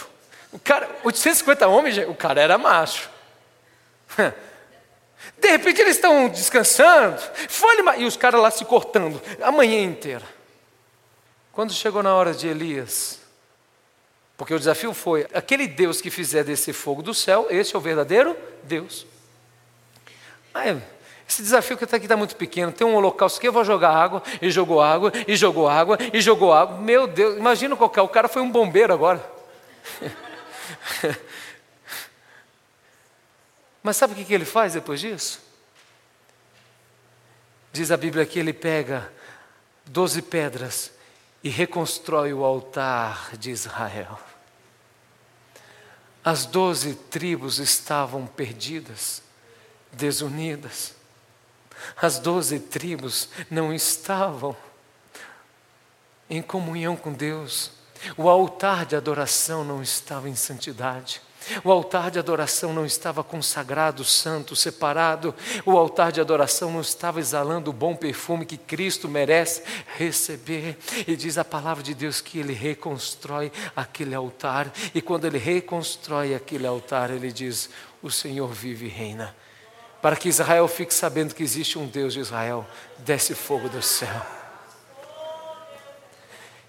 O 0.53 0.59
cara, 0.59 0.89
850 1.05 1.69
homens, 1.69 1.99
o 2.09 2.15
cara 2.15 2.41
era 2.41 2.59
macho. 2.59 3.09
De 5.39 5.49
repente 5.49 5.81
eles 5.81 5.97
estão 5.97 6.29
descansando, 6.29 7.21
fale 7.49 7.83
e 8.03 8.05
os 8.05 8.17
caras 8.17 8.41
lá 8.41 8.51
se 8.51 8.65
cortando 8.65 9.21
a 9.43 9.51
manhã 9.51 9.83
inteira. 9.83 10.25
Quando 11.53 11.73
chegou 11.73 12.03
na 12.03 12.15
hora 12.15 12.33
de 12.33 12.49
Elias, 12.49 13.21
porque 14.37 14.55
o 14.55 14.59
desafio 14.59 14.95
foi: 14.95 15.27
aquele 15.35 15.67
Deus 15.67 16.01
que 16.01 16.11
fizer 16.11 16.45
descer 16.45 16.73
fogo 16.73 17.03
do 17.03 17.13
céu, 17.13 17.47
esse 17.51 17.75
é 17.75 17.79
o 17.79 17.81
verdadeiro 17.81 18.37
Deus. 18.63 19.07
Aí, 20.53 20.81
esse 21.31 21.43
desafio 21.43 21.79
que 21.79 21.85
está 21.85 21.97
aqui 21.97 22.07
está 22.07 22.17
muito 22.17 22.35
pequeno. 22.35 22.73
Tem 22.73 22.85
um 22.85 22.97
holocausto 22.97 23.41
que 23.41 23.47
eu 23.47 23.53
vou 23.53 23.65
jogar 23.65 23.91
água, 23.91 24.21
e 24.43 24.51
jogou 24.51 24.83
água, 24.83 25.13
e 25.29 25.37
jogou 25.37 25.69
água, 25.69 25.97
e 26.13 26.21
jogou 26.21 26.53
água. 26.53 26.77
Meu 26.79 27.07
Deus, 27.07 27.39
imagina 27.39 27.77
qualquer. 27.77 28.03
O 28.03 28.09
cara 28.09 28.27
foi 28.29 28.43
um 28.43 28.51
bombeiro 28.51 28.93
agora. 28.93 29.25
Mas 33.81 33.97
sabe 33.97 34.13
o 34.13 34.17
que 34.25 34.35
ele 34.35 34.45
faz 34.45 34.73
depois 34.75 35.01
disso? 35.01 35.41
Diz 37.73 37.93
a 37.93 37.97
Bíblia 37.97 38.27
que 38.27 38.41
ele 38.41 38.53
pega 38.53 39.11
doze 39.87 40.21
pedras 40.21 40.91
e 41.45 41.49
reconstrói 41.49 42.33
o 42.33 42.45
altar 42.45 43.37
de 43.37 43.53
Israel. 43.53 44.19
As 46.25 46.45
doze 46.45 46.97
tribos 46.97 47.61
estavam 47.61 48.27
perdidas, 48.27 49.23
desunidas. 49.93 50.99
As 52.01 52.19
doze 52.19 52.59
tribos 52.59 53.29
não 53.51 53.73
estavam 53.73 54.57
em 56.29 56.41
comunhão 56.41 56.97
com 56.97 57.13
Deus. 57.13 57.73
O 58.17 58.29
altar 58.29 58.87
de 58.87 58.97
adoração 58.97 59.65
não 59.65 59.83
estava 59.83 60.29
em 60.29 60.35
santidade. 60.35 61.21
O 61.65 61.73
altar 61.73 62.11
de 62.11 62.19
adoração 62.19 62.73
não 62.73 62.85
estava 62.85 63.25
consagrado, 63.25 64.05
santo, 64.05 64.55
separado. 64.55 65.35
O 65.65 65.77
altar 65.77 66.13
de 66.13 66.21
adoração 66.21 66.71
não 66.71 66.81
estava 66.81 67.19
exalando 67.19 67.71
o 67.71 67.75
bom 67.75 67.97
perfume 67.97 68.47
que 68.47 68.57
Cristo 68.57 69.09
merece 69.09 69.63
receber. 69.97 70.79
E 71.07 71.17
diz 71.17 71.39
a 71.39 71.45
palavra 71.45 71.83
de 71.83 71.95
Deus 71.95 72.21
que 72.21 72.39
ele 72.39 72.53
reconstrói 72.53 73.51
aquele 73.75 74.15
altar. 74.15 74.71
E 74.95 75.01
quando 75.01 75.25
ele 75.25 75.39
reconstrói 75.39 76.35
aquele 76.35 76.67
altar, 76.67 77.11
ele 77.11 77.33
diz: 77.33 77.71
O 78.03 78.11
Senhor 78.11 78.49
vive 78.49 78.87
e 78.87 78.91
reina. 78.91 79.35
Para 80.01 80.17
que 80.17 80.29
Israel 80.29 80.67
fique 80.67 80.95
sabendo 80.95 81.35
que 81.35 81.43
existe 81.43 81.79
um 81.79 81.87
Deus 81.87 82.15
de 82.15 82.21
Israel, 82.21 82.67
desce 82.99 83.35
fogo 83.35 83.69
do 83.69 83.83
céu. 83.83 84.21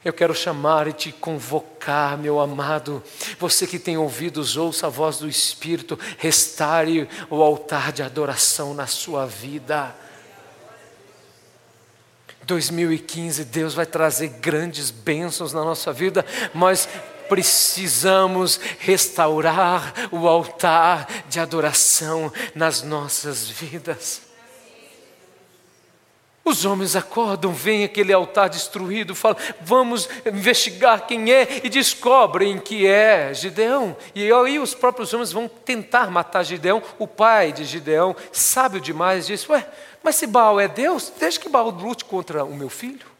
Eu 0.04 0.12
quero 0.12 0.34
chamar 0.34 0.88
e 0.88 0.94
te 0.94 1.12
convocar, 1.12 2.18
meu 2.18 2.40
amado. 2.40 3.04
Você 3.38 3.68
que 3.68 3.78
tem 3.78 3.98
ouvidos, 3.98 4.58
ouça 4.58 4.88
a 4.88 4.90
voz 4.90 5.20
do 5.20 5.30
Espírito, 5.30 5.98
restare 6.18 7.08
o 7.30 7.42
altar 7.44 7.92
de 7.92 8.02
adoração 8.02 8.74
na 8.74 8.88
sua 8.88 9.28
vida. 9.28 9.96
2015, 12.44 13.46
Deus 13.46 13.76
vai 13.76 13.86
trazer 13.86 14.28
grandes 14.28 14.90
bênçãos 14.90 15.54
na 15.54 15.64
nossa 15.64 15.94
vida, 15.94 16.26
mas 16.52 16.90
precisamos 17.32 18.60
restaurar 18.80 19.94
o 20.12 20.28
altar 20.28 21.08
de 21.30 21.40
adoração 21.40 22.30
nas 22.54 22.84
nossas 22.84 23.48
vidas. 23.50 24.22
Os 26.44 26.66
homens 26.66 26.94
acordam, 26.94 27.54
veem 27.54 27.86
aquele 27.86 28.12
altar 28.12 28.50
destruído, 28.50 29.16
falam: 29.16 29.38
vamos 29.62 30.10
investigar 30.26 31.08
quem 31.08 31.32
é, 31.32 31.62
e 31.64 31.70
descobrem 31.70 32.60
que 32.60 32.86
é 32.86 33.34
Gideão. 33.34 33.96
E 34.14 34.30
aí 34.30 34.60
os 34.60 34.76
próprios 34.76 35.14
homens 35.14 35.32
vão 35.32 35.48
tentar 35.48 36.12
matar 36.12 36.44
Gideão. 36.44 36.84
O 37.00 37.08
pai 37.08 37.54
de 37.54 37.64
Gideão, 37.64 38.14
sábio 38.34 38.82
demais, 38.82 39.26
diz: 39.26 39.48
Ué, 39.48 39.66
mas 40.04 40.16
se 40.16 40.28
Baal 40.28 40.60
é 40.60 40.68
Deus, 40.68 41.14
deixa 41.18 41.40
que 41.40 41.48
Baal 41.48 41.70
lute 41.70 42.04
contra 42.04 42.44
o 42.44 42.54
meu 42.54 42.70
filho. 42.70 43.11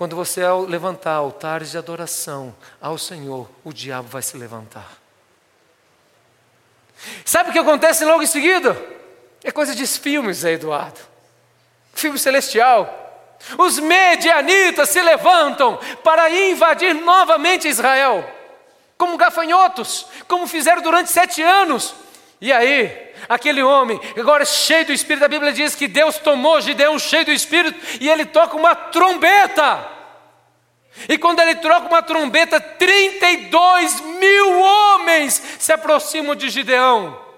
Quando 0.00 0.16
você 0.16 0.40
levantar 0.66 1.12
altares 1.12 1.72
de 1.72 1.76
adoração 1.76 2.56
ao 2.80 2.96
Senhor, 2.96 3.50
o 3.62 3.70
diabo 3.70 4.08
vai 4.08 4.22
se 4.22 4.34
levantar. 4.34 4.96
Sabe 7.22 7.50
o 7.50 7.52
que 7.52 7.58
acontece 7.58 8.06
logo 8.06 8.22
em 8.22 8.26
seguida? 8.26 8.82
É 9.44 9.50
coisa 9.50 9.74
de 9.74 9.86
filmes, 9.86 10.42
Eduardo. 10.42 10.98
Filme 11.92 12.18
celestial. 12.18 13.36
Os 13.58 13.78
medianitas 13.78 14.88
se 14.88 15.02
levantam 15.02 15.78
para 16.02 16.30
invadir 16.30 16.94
novamente 16.94 17.68
Israel, 17.68 18.26
como 18.96 19.18
gafanhotos, 19.18 20.06
como 20.26 20.46
fizeram 20.46 20.80
durante 20.80 21.12
sete 21.12 21.42
anos. 21.42 21.94
E 22.40 22.50
aí, 22.50 23.09
aquele 23.28 23.62
homem, 23.62 24.00
agora 24.18 24.44
cheio 24.44 24.86
do 24.86 24.92
Espírito, 24.92 25.24
a 25.24 25.28
Bíblia 25.28 25.52
diz 25.52 25.74
que 25.74 25.88
Deus 25.88 26.18
tomou 26.18 26.60
Gideão 26.60 26.98
cheio 26.98 27.24
do 27.24 27.32
Espírito 27.32 27.78
e 28.00 28.08
ele 28.08 28.24
toca 28.24 28.56
uma 28.56 28.74
trombeta. 28.74 29.86
E 31.08 31.16
quando 31.16 31.40
ele 31.40 31.54
troca 31.56 31.86
uma 31.86 32.02
trombeta, 32.02 32.60
32 32.60 34.00
mil 34.00 34.60
homens 34.60 35.42
se 35.58 35.72
aproximam 35.72 36.34
de 36.34 36.50
Gideão. 36.50 37.30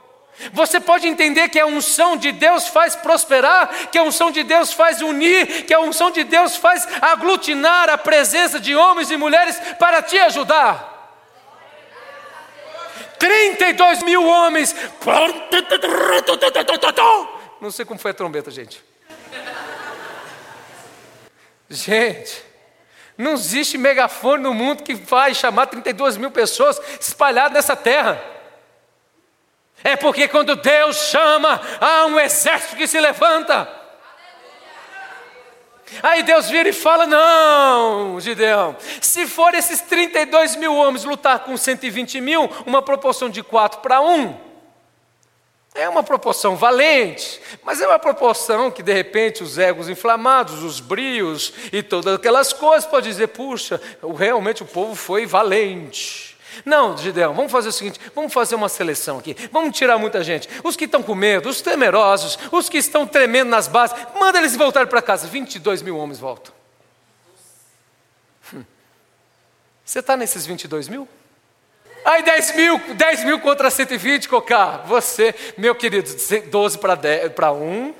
Você 0.52 0.80
pode 0.80 1.06
entender 1.06 1.48
que 1.48 1.60
a 1.60 1.66
unção 1.66 2.16
de 2.16 2.32
Deus 2.32 2.66
faz 2.66 2.96
prosperar, 2.96 3.88
que 3.90 3.98
a 3.98 4.02
unção 4.02 4.30
de 4.30 4.42
Deus 4.42 4.72
faz 4.72 5.00
unir, 5.00 5.64
que 5.64 5.74
a 5.74 5.80
unção 5.80 6.10
de 6.10 6.24
Deus 6.24 6.56
faz 6.56 6.88
aglutinar 7.00 7.88
a 7.90 7.98
presença 7.98 8.58
de 8.58 8.74
homens 8.74 9.10
e 9.10 9.16
mulheres 9.16 9.60
para 9.78 10.02
te 10.02 10.18
ajudar. 10.18 10.91
32 13.22 14.02
mil 14.02 14.26
homens. 14.26 14.74
Não 17.60 17.70
sei 17.70 17.84
como 17.84 18.00
foi 18.00 18.10
a 18.10 18.14
trombeta, 18.14 18.50
gente. 18.50 18.82
Gente. 21.70 22.42
Não 23.16 23.34
existe 23.34 23.78
megafone 23.78 24.42
no 24.42 24.52
mundo 24.52 24.82
que 24.82 24.94
vai 24.94 25.34
chamar 25.36 25.66
32 25.66 26.16
mil 26.16 26.32
pessoas 26.32 26.80
espalhadas 26.98 27.52
nessa 27.52 27.76
terra. 27.76 28.20
É 29.84 29.94
porque 29.94 30.26
quando 30.26 30.56
Deus 30.56 30.96
chama, 30.96 31.60
há 31.80 32.06
um 32.06 32.18
exército 32.18 32.74
que 32.74 32.88
se 32.88 33.00
levanta. 33.00 33.81
Aí 36.02 36.22
Deus 36.22 36.48
vira 36.48 36.68
e 36.68 36.72
fala: 36.72 37.06
Não, 37.06 38.20
Gideão, 38.20 38.76
se 39.00 39.26
for 39.26 39.54
esses 39.54 39.80
32 39.80 40.56
mil 40.56 40.74
homens 40.74 41.04
lutar 41.04 41.40
com 41.40 41.56
120 41.56 42.20
mil, 42.20 42.48
uma 42.66 42.80
proporção 42.82 43.28
de 43.28 43.42
4 43.42 43.80
para 43.80 44.00
1. 44.00 44.52
É 45.74 45.88
uma 45.88 46.02
proporção 46.02 46.54
valente, 46.54 47.40
mas 47.62 47.80
é 47.80 47.86
uma 47.86 47.98
proporção 47.98 48.70
que 48.70 48.82
de 48.82 48.92
repente 48.92 49.42
os 49.42 49.56
egos 49.56 49.88
inflamados, 49.88 50.62
os 50.62 50.80
brios 50.80 51.52
e 51.72 51.82
todas 51.82 52.14
aquelas 52.14 52.52
coisas 52.52 52.84
pode 52.84 53.08
dizer, 53.08 53.28
puxa, 53.28 53.80
realmente 54.14 54.62
o 54.62 54.66
povo 54.66 54.94
foi 54.94 55.24
valente. 55.24 56.31
Não, 56.64 56.96
Gideão, 56.96 57.34
vamos 57.34 57.50
fazer 57.50 57.68
o 57.68 57.72
seguinte: 57.72 58.00
vamos 58.14 58.32
fazer 58.32 58.54
uma 58.54 58.68
seleção 58.68 59.18
aqui, 59.18 59.36
vamos 59.50 59.76
tirar 59.76 59.98
muita 59.98 60.22
gente. 60.22 60.48
Os 60.62 60.76
que 60.76 60.84
estão 60.84 61.02
com 61.02 61.14
medo, 61.14 61.48
os 61.48 61.60
temerosos, 61.60 62.38
os 62.50 62.68
que 62.68 62.78
estão 62.78 63.06
tremendo 63.06 63.48
nas 63.48 63.68
bases, 63.68 63.96
manda 64.18 64.38
eles 64.38 64.56
voltar 64.56 64.86
para 64.86 65.02
casa. 65.02 65.26
22 65.26 65.82
mil 65.82 65.96
homens 65.96 66.18
voltam. 66.18 66.52
Hum. 68.54 68.64
Você 69.84 69.98
está 69.98 70.16
nesses 70.16 70.46
22 70.46 70.88
mil? 70.88 71.08
Aí 72.04 72.22
10 72.22 72.56
mil, 72.56 72.78
10 72.94 73.24
mil 73.24 73.40
contra 73.40 73.70
120, 73.70 74.28
Cocá. 74.28 74.78
Você, 74.86 75.34
meu 75.56 75.74
querido, 75.74 76.10
12 76.50 76.78
para 76.78 77.52
1 77.52 77.94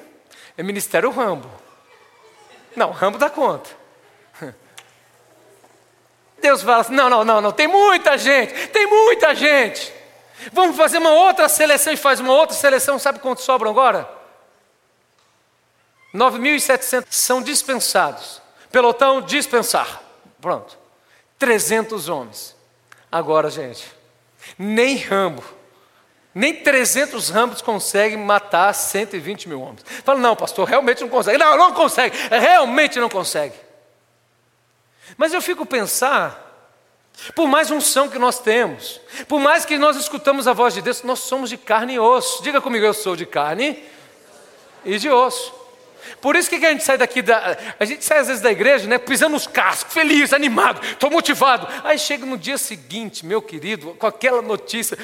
é 0.56 0.62
Ministério 0.62 1.11
Rambo. 1.11 1.49
Não, 2.75 2.90
Rambo 2.90 3.18
dá 3.18 3.30
conta. 3.30 3.82
Deus 6.42 6.61
fala 6.62 6.80
assim: 6.80 6.94
não, 6.94 7.08
não, 7.08 7.25
não, 7.25 7.40
não, 7.40 7.52
tem 7.52 7.66
muita 7.66 8.18
gente, 8.18 8.68
tem 8.68 8.87
muita 8.87 9.34
gente. 9.34 9.92
Vamos 10.52 10.76
fazer 10.76 10.99
uma 10.99 11.11
outra 11.11 11.49
seleção 11.49 11.92
e 11.92 11.96
faz 11.96 12.20
uma 12.20 12.32
outra 12.32 12.54
seleção, 12.54 12.99
sabe 12.99 13.20
quantos 13.20 13.44
sobram 13.44 13.70
agora? 13.70 14.08
9.700 16.12 17.06
são 17.11 17.40
dispensados. 17.40 18.42
Pelotão 18.70 19.22
dispensar. 19.22 20.02
Pronto. 20.40 20.76
300 21.38 22.08
homens. 22.08 22.56
Agora, 23.11 23.49
gente, 23.50 23.90
nem 24.58 24.96
Rambo 24.96 25.44
Nem 26.34 26.54
300 26.54 27.28
ramos 27.28 27.61
conseguem 27.61 28.18
matar 28.18 28.72
120 28.72 29.49
mil 29.49 29.61
homens. 29.61 29.84
Fala, 30.02 30.18
não, 30.18 30.34
pastor, 30.34 30.66
realmente 30.66 31.02
não 31.02 31.08
consegue. 31.08 31.37
Não, 31.37 31.56
não 31.56 31.72
consegue, 31.75 32.16
realmente 32.30 32.99
não 32.99 33.08
consegue. 33.08 33.54
Mas 35.16 35.33
eu 35.33 35.42
fico 35.42 35.66
pensar, 35.66 36.52
por 37.35 37.47
mais 37.47 37.71
unção 37.71 38.09
que 38.09 38.19
nós 38.19 38.38
temos, 38.38 39.00
por 39.28 39.38
mais 39.38 39.64
que 39.64 39.78
nós 39.78 39.97
escutamos 39.97 40.49
a 40.49 40.52
voz 40.52 40.75
de 40.75 40.83
Deus, 40.83 41.02
nós 41.02 41.21
somos 41.21 41.50
de 41.50 41.57
carne 41.57 41.95
e 41.95 41.99
osso. 41.99 42.42
Diga 42.42 42.61
comigo, 42.61 42.85
eu 42.85 42.95
sou 42.95 43.14
de 43.14 43.26
carne 43.26 43.83
e 44.85 44.99
de 44.99 45.09
osso. 45.09 45.62
Por 46.21 46.37
isso 46.37 46.50
que 46.50 46.57
a 46.57 46.71
gente 46.71 46.85
sai 46.85 46.99
daqui, 46.99 47.23
da, 47.23 47.57
a 47.78 47.85
gente 47.85 48.04
sai 48.04 48.19
às 48.19 48.26
vezes 48.26 48.42
da 48.42 48.50
igreja, 48.50 48.88
né, 48.88 48.99
pisando 48.99 49.37
os 49.37 49.47
cascos, 49.47 49.92
feliz, 49.92 50.33
animado, 50.33 50.85
estou 50.85 51.11
motivado. 51.11 51.66
Aí 51.85 51.99
chega 51.99 52.26
no 52.26 52.37
dia 52.37 52.59
seguinte, 52.59 53.25
meu 53.25 53.40
querido, 53.40 53.95
com 53.95 54.07
aquela 54.07 54.42
notícia, 54.42 54.99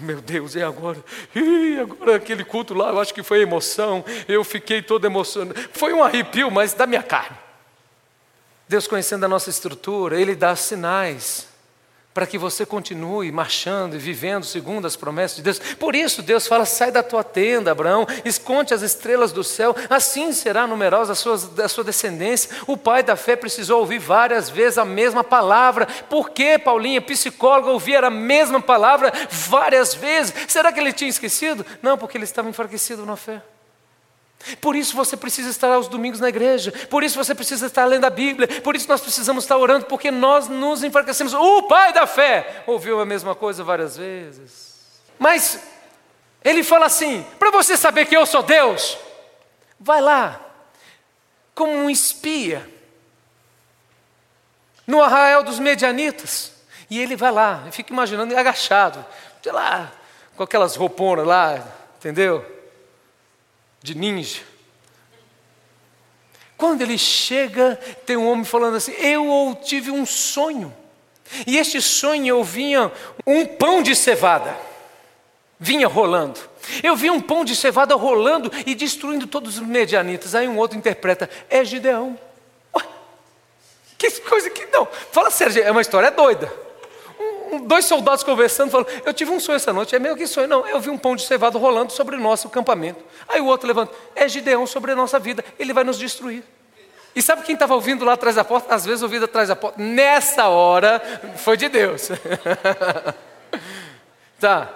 meu 0.00 0.20
Deus, 0.20 0.54
e 0.54 0.62
agora? 0.62 1.02
Agora 1.80 2.16
aquele 2.16 2.44
culto 2.44 2.74
lá, 2.74 2.90
eu 2.90 3.00
acho 3.00 3.14
que 3.14 3.22
foi 3.22 3.40
emoção, 3.40 4.04
eu 4.28 4.44
fiquei 4.44 4.82
todo 4.82 5.06
emocionado. 5.06 5.58
Foi 5.72 5.92
um 5.92 6.02
arrepio, 6.02 6.50
mas 6.50 6.72
da 6.74 6.86
minha 6.86 7.02
carne. 7.02 7.43
Deus 8.68 8.86
conhecendo 8.86 9.24
a 9.24 9.28
nossa 9.28 9.50
estrutura, 9.50 10.20
Ele 10.20 10.34
dá 10.34 10.56
sinais 10.56 11.54
para 12.14 12.26
que 12.28 12.38
você 12.38 12.64
continue 12.64 13.32
marchando 13.32 13.96
e 13.96 13.98
vivendo 13.98 14.44
segundo 14.44 14.86
as 14.86 14.94
promessas 14.94 15.38
de 15.38 15.42
Deus. 15.42 15.58
Por 15.58 15.96
isso 15.96 16.22
Deus 16.22 16.46
fala: 16.46 16.64
sai 16.64 16.92
da 16.92 17.02
tua 17.02 17.24
tenda, 17.24 17.72
Abraão, 17.72 18.06
esconde 18.24 18.72
as 18.72 18.82
estrelas 18.82 19.32
do 19.32 19.42
céu, 19.42 19.74
assim 19.90 20.32
será 20.32 20.64
numerosa 20.64 21.12
a 21.12 21.16
sua, 21.16 21.34
a 21.62 21.68
sua 21.68 21.82
descendência. 21.82 22.50
O 22.68 22.76
pai 22.76 23.02
da 23.02 23.16
fé 23.16 23.34
precisou 23.34 23.80
ouvir 23.80 23.98
várias 23.98 24.48
vezes 24.48 24.78
a 24.78 24.84
mesma 24.84 25.24
palavra. 25.24 25.86
Por 26.08 26.30
que, 26.30 26.56
Paulinha, 26.56 27.02
psicóloga, 27.02 27.70
ouvia 27.70 27.98
a 27.98 28.10
mesma 28.10 28.60
palavra 28.60 29.12
várias 29.28 29.94
vezes? 29.94 30.32
Será 30.46 30.72
que 30.72 30.78
ele 30.78 30.92
tinha 30.92 31.10
esquecido? 31.10 31.66
Não, 31.82 31.98
porque 31.98 32.16
ele 32.16 32.24
estava 32.24 32.48
enfraquecido 32.48 33.04
na 33.04 33.16
fé. 33.16 33.42
Por 34.60 34.76
isso 34.76 34.94
você 34.94 35.16
precisa 35.16 35.48
estar 35.50 35.68
aos 35.68 35.88
domingos 35.88 36.20
na 36.20 36.28
igreja, 36.28 36.72
por 36.90 37.02
isso 37.02 37.16
você 37.16 37.34
precisa 37.34 37.66
estar 37.66 37.84
lendo 37.84 38.04
a 38.04 38.10
Bíblia, 38.10 38.60
por 38.60 38.76
isso 38.76 38.88
nós 38.88 39.00
precisamos 39.00 39.44
estar 39.44 39.56
orando, 39.56 39.86
porque 39.86 40.10
nós 40.10 40.48
nos 40.48 40.84
enfraquecemos. 40.84 41.32
O 41.32 41.62
pai 41.62 41.92
da 41.92 42.06
fé 42.06 42.62
ouviu 42.66 43.00
a 43.00 43.06
mesma 43.06 43.34
coisa 43.34 43.64
várias 43.64 43.96
vezes. 43.96 44.74
Mas 45.18 45.60
ele 46.42 46.62
fala 46.62 46.86
assim: 46.86 47.24
para 47.38 47.50
você 47.50 47.76
saber 47.76 48.06
que 48.06 48.16
eu 48.16 48.26
sou 48.26 48.42
Deus, 48.42 48.98
vai 49.80 50.00
lá, 50.00 50.40
como 51.54 51.72
um 51.72 51.88
espia, 51.88 52.68
no 54.86 55.02
arraial 55.02 55.42
dos 55.42 55.58
medianitas, 55.58 56.52
e 56.90 57.00
ele 57.00 57.16
vai 57.16 57.32
lá, 57.32 57.64
e 57.66 57.72
fica 57.72 57.92
imaginando 57.92 58.36
agachado, 58.36 59.04
sei 59.42 59.52
lá, 59.52 59.90
com 60.36 60.42
aquelas 60.42 60.76
rouponas 60.76 61.26
lá, 61.26 61.66
entendeu? 61.96 62.53
De 63.84 63.94
ninja. 63.94 64.40
Quando 66.56 66.80
ele 66.80 66.96
chega, 66.96 67.78
tem 68.06 68.16
um 68.16 68.26
homem 68.26 68.44
falando 68.44 68.76
assim: 68.76 68.92
Eu 68.92 69.56
tive 69.62 69.90
um 69.90 70.06
sonho. 70.06 70.74
E 71.46 71.58
este 71.58 71.82
sonho 71.82 72.26
eu 72.26 72.42
vinha 72.42 72.90
um 73.26 73.44
pão 73.44 73.82
de 73.82 73.94
cevada, 73.94 74.56
vinha 75.60 75.86
rolando. 75.86 76.40
Eu 76.82 76.96
vi 76.96 77.10
um 77.10 77.20
pão 77.20 77.44
de 77.44 77.54
cevada 77.54 77.94
rolando 77.94 78.50
e 78.64 78.74
destruindo 78.74 79.26
todos 79.26 79.58
os 79.58 79.66
medianitas. 79.66 80.34
Aí 80.34 80.48
um 80.48 80.56
outro 80.56 80.78
interpreta: 80.78 81.28
É 81.50 81.62
Gideão. 81.62 82.18
Ué, 82.74 82.82
que 83.98 84.10
coisa 84.22 84.48
que 84.48 84.64
não. 84.66 84.88
Fala 85.12 85.30
sério, 85.30 85.62
é 85.62 85.70
uma 85.70 85.82
história 85.82 86.10
doida 86.10 86.50
dois 87.58 87.84
soldados 87.84 88.24
conversando, 88.24 88.70
falando: 88.70 88.88
Eu 89.04 89.12
tive 89.12 89.30
um 89.30 89.40
sonho 89.40 89.56
essa 89.56 89.72
noite. 89.72 89.94
É 89.94 89.98
meio 89.98 90.16
que 90.16 90.26
sonho. 90.26 90.46
Não, 90.46 90.66
eu 90.66 90.80
vi 90.80 90.90
um 90.90 90.98
pão 90.98 91.16
de 91.16 91.22
cevado 91.22 91.58
rolando 91.58 91.92
sobre 91.92 92.16
o 92.16 92.20
nosso 92.20 92.48
acampamento. 92.48 93.02
Aí 93.28 93.40
o 93.40 93.46
outro 93.46 93.66
levanta: 93.66 93.92
É 94.14 94.28
Gideão 94.28 94.66
sobre 94.66 94.92
a 94.92 94.96
nossa 94.96 95.18
vida. 95.18 95.44
Ele 95.58 95.72
vai 95.72 95.84
nos 95.84 95.98
destruir. 95.98 96.42
E 97.14 97.22
sabe 97.22 97.42
quem 97.42 97.54
estava 97.54 97.74
ouvindo 97.74 98.04
lá 98.04 98.14
atrás 98.14 98.36
da 98.36 98.44
porta? 98.44 98.74
Às 98.74 98.84
vezes 98.84 99.02
ouvindo 99.02 99.24
atrás 99.26 99.48
da 99.48 99.56
porta. 99.56 99.80
Nessa 99.80 100.48
hora, 100.48 101.00
foi 101.36 101.56
de 101.56 101.68
Deus. 101.68 102.08
tá. 104.40 104.68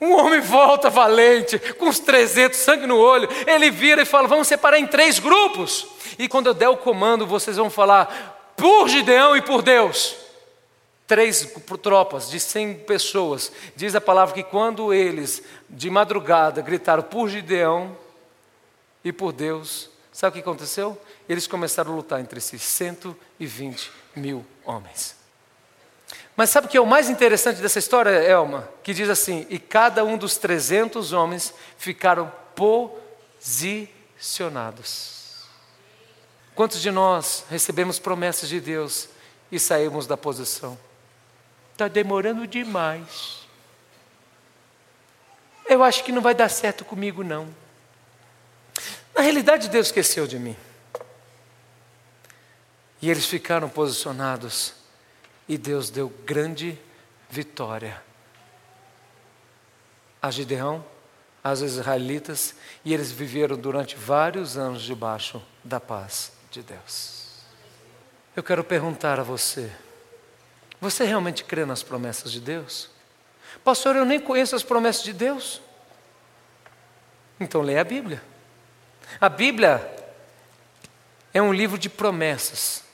Um 0.00 0.12
homem 0.12 0.40
volta 0.40 0.88
valente, 0.88 1.58
com 1.74 1.88
os 1.88 1.98
300, 1.98 2.56
sangue 2.56 2.86
no 2.86 2.96
olho. 2.96 3.28
Ele 3.46 3.70
vira 3.70 4.02
e 4.02 4.04
fala: 4.04 4.28
Vamos 4.28 4.46
separar 4.46 4.78
em 4.78 4.86
três 4.86 5.18
grupos. 5.18 5.86
E 6.18 6.28
quando 6.28 6.46
eu 6.46 6.54
der 6.54 6.68
o 6.68 6.76
comando, 6.76 7.26
vocês 7.26 7.56
vão 7.56 7.68
falar 7.68 8.52
por 8.56 8.88
Gideão 8.88 9.36
e 9.36 9.42
por 9.42 9.62
Deus 9.62 10.27
três 11.08 11.52
tropas 11.82 12.30
de 12.30 12.38
cem 12.38 12.74
pessoas. 12.74 13.50
Diz 13.74 13.96
a 13.96 14.00
palavra 14.00 14.34
que 14.34 14.44
quando 14.44 14.92
eles, 14.92 15.42
de 15.68 15.88
madrugada, 15.88 16.60
gritaram 16.60 17.02
por 17.02 17.30
Gideão 17.30 17.96
e 19.02 19.10
por 19.10 19.32
Deus, 19.32 19.88
sabe 20.12 20.32
o 20.32 20.34
que 20.34 20.48
aconteceu? 20.48 21.00
Eles 21.26 21.46
começaram 21.46 21.92
a 21.92 21.96
lutar 21.96 22.20
entre 22.20 22.38
si, 22.40 22.58
120 22.58 23.90
mil 24.14 24.44
homens. 24.64 25.16
Mas 26.36 26.50
sabe 26.50 26.66
o 26.66 26.70
que 26.70 26.76
é 26.76 26.80
o 26.80 26.86
mais 26.86 27.08
interessante 27.08 27.62
dessa 27.62 27.78
história, 27.78 28.10
Elma? 28.10 28.68
Que 28.82 28.92
diz 28.92 29.08
assim: 29.08 29.46
e 29.48 29.58
cada 29.58 30.04
um 30.04 30.18
dos 30.18 30.36
300 30.36 31.14
homens 31.14 31.54
ficaram 31.78 32.30
posicionados. 32.54 35.16
Quantos 36.54 36.82
de 36.82 36.90
nós 36.90 37.46
recebemos 37.48 37.98
promessas 37.98 38.46
de 38.48 38.60
Deus 38.60 39.08
e 39.50 39.58
saímos 39.58 40.06
da 40.06 40.16
posição? 40.16 40.78
Está 41.78 41.86
demorando 41.86 42.44
demais. 42.44 43.46
Eu 45.64 45.84
acho 45.84 46.02
que 46.02 46.10
não 46.10 46.20
vai 46.20 46.34
dar 46.34 46.48
certo 46.48 46.84
comigo, 46.84 47.22
não. 47.22 47.54
Na 49.14 49.22
realidade, 49.22 49.68
Deus 49.68 49.86
esqueceu 49.86 50.26
de 50.26 50.40
mim. 50.40 50.56
E 53.00 53.08
eles 53.08 53.26
ficaram 53.26 53.68
posicionados. 53.68 54.74
E 55.48 55.56
Deus 55.56 55.88
deu 55.88 56.08
grande 56.26 56.76
vitória 57.30 58.02
a 60.20 60.32
Gideão, 60.32 60.84
aos 61.44 61.60
israelitas, 61.60 62.56
e 62.84 62.92
eles 62.92 63.12
viveram 63.12 63.56
durante 63.56 63.94
vários 63.94 64.58
anos 64.58 64.82
debaixo 64.82 65.40
da 65.62 65.78
paz 65.78 66.32
de 66.50 66.60
Deus. 66.60 67.44
Eu 68.34 68.42
quero 68.42 68.64
perguntar 68.64 69.20
a 69.20 69.22
você: 69.22 69.70
você 70.80 71.04
realmente 71.04 71.44
crê 71.44 71.64
nas 71.64 71.82
promessas 71.82 72.30
de 72.30 72.40
Deus? 72.40 72.90
Pastor, 73.64 73.96
eu 73.96 74.04
nem 74.04 74.20
conheço 74.20 74.54
as 74.54 74.62
promessas 74.62 75.02
de 75.02 75.12
Deus. 75.12 75.60
Então 77.40 77.62
leia 77.62 77.80
a 77.80 77.84
Bíblia. 77.84 78.22
A 79.20 79.28
Bíblia 79.28 79.96
é 81.32 81.40
um 81.40 81.52
livro 81.52 81.78
de 81.78 81.88
promessas, 81.88 82.84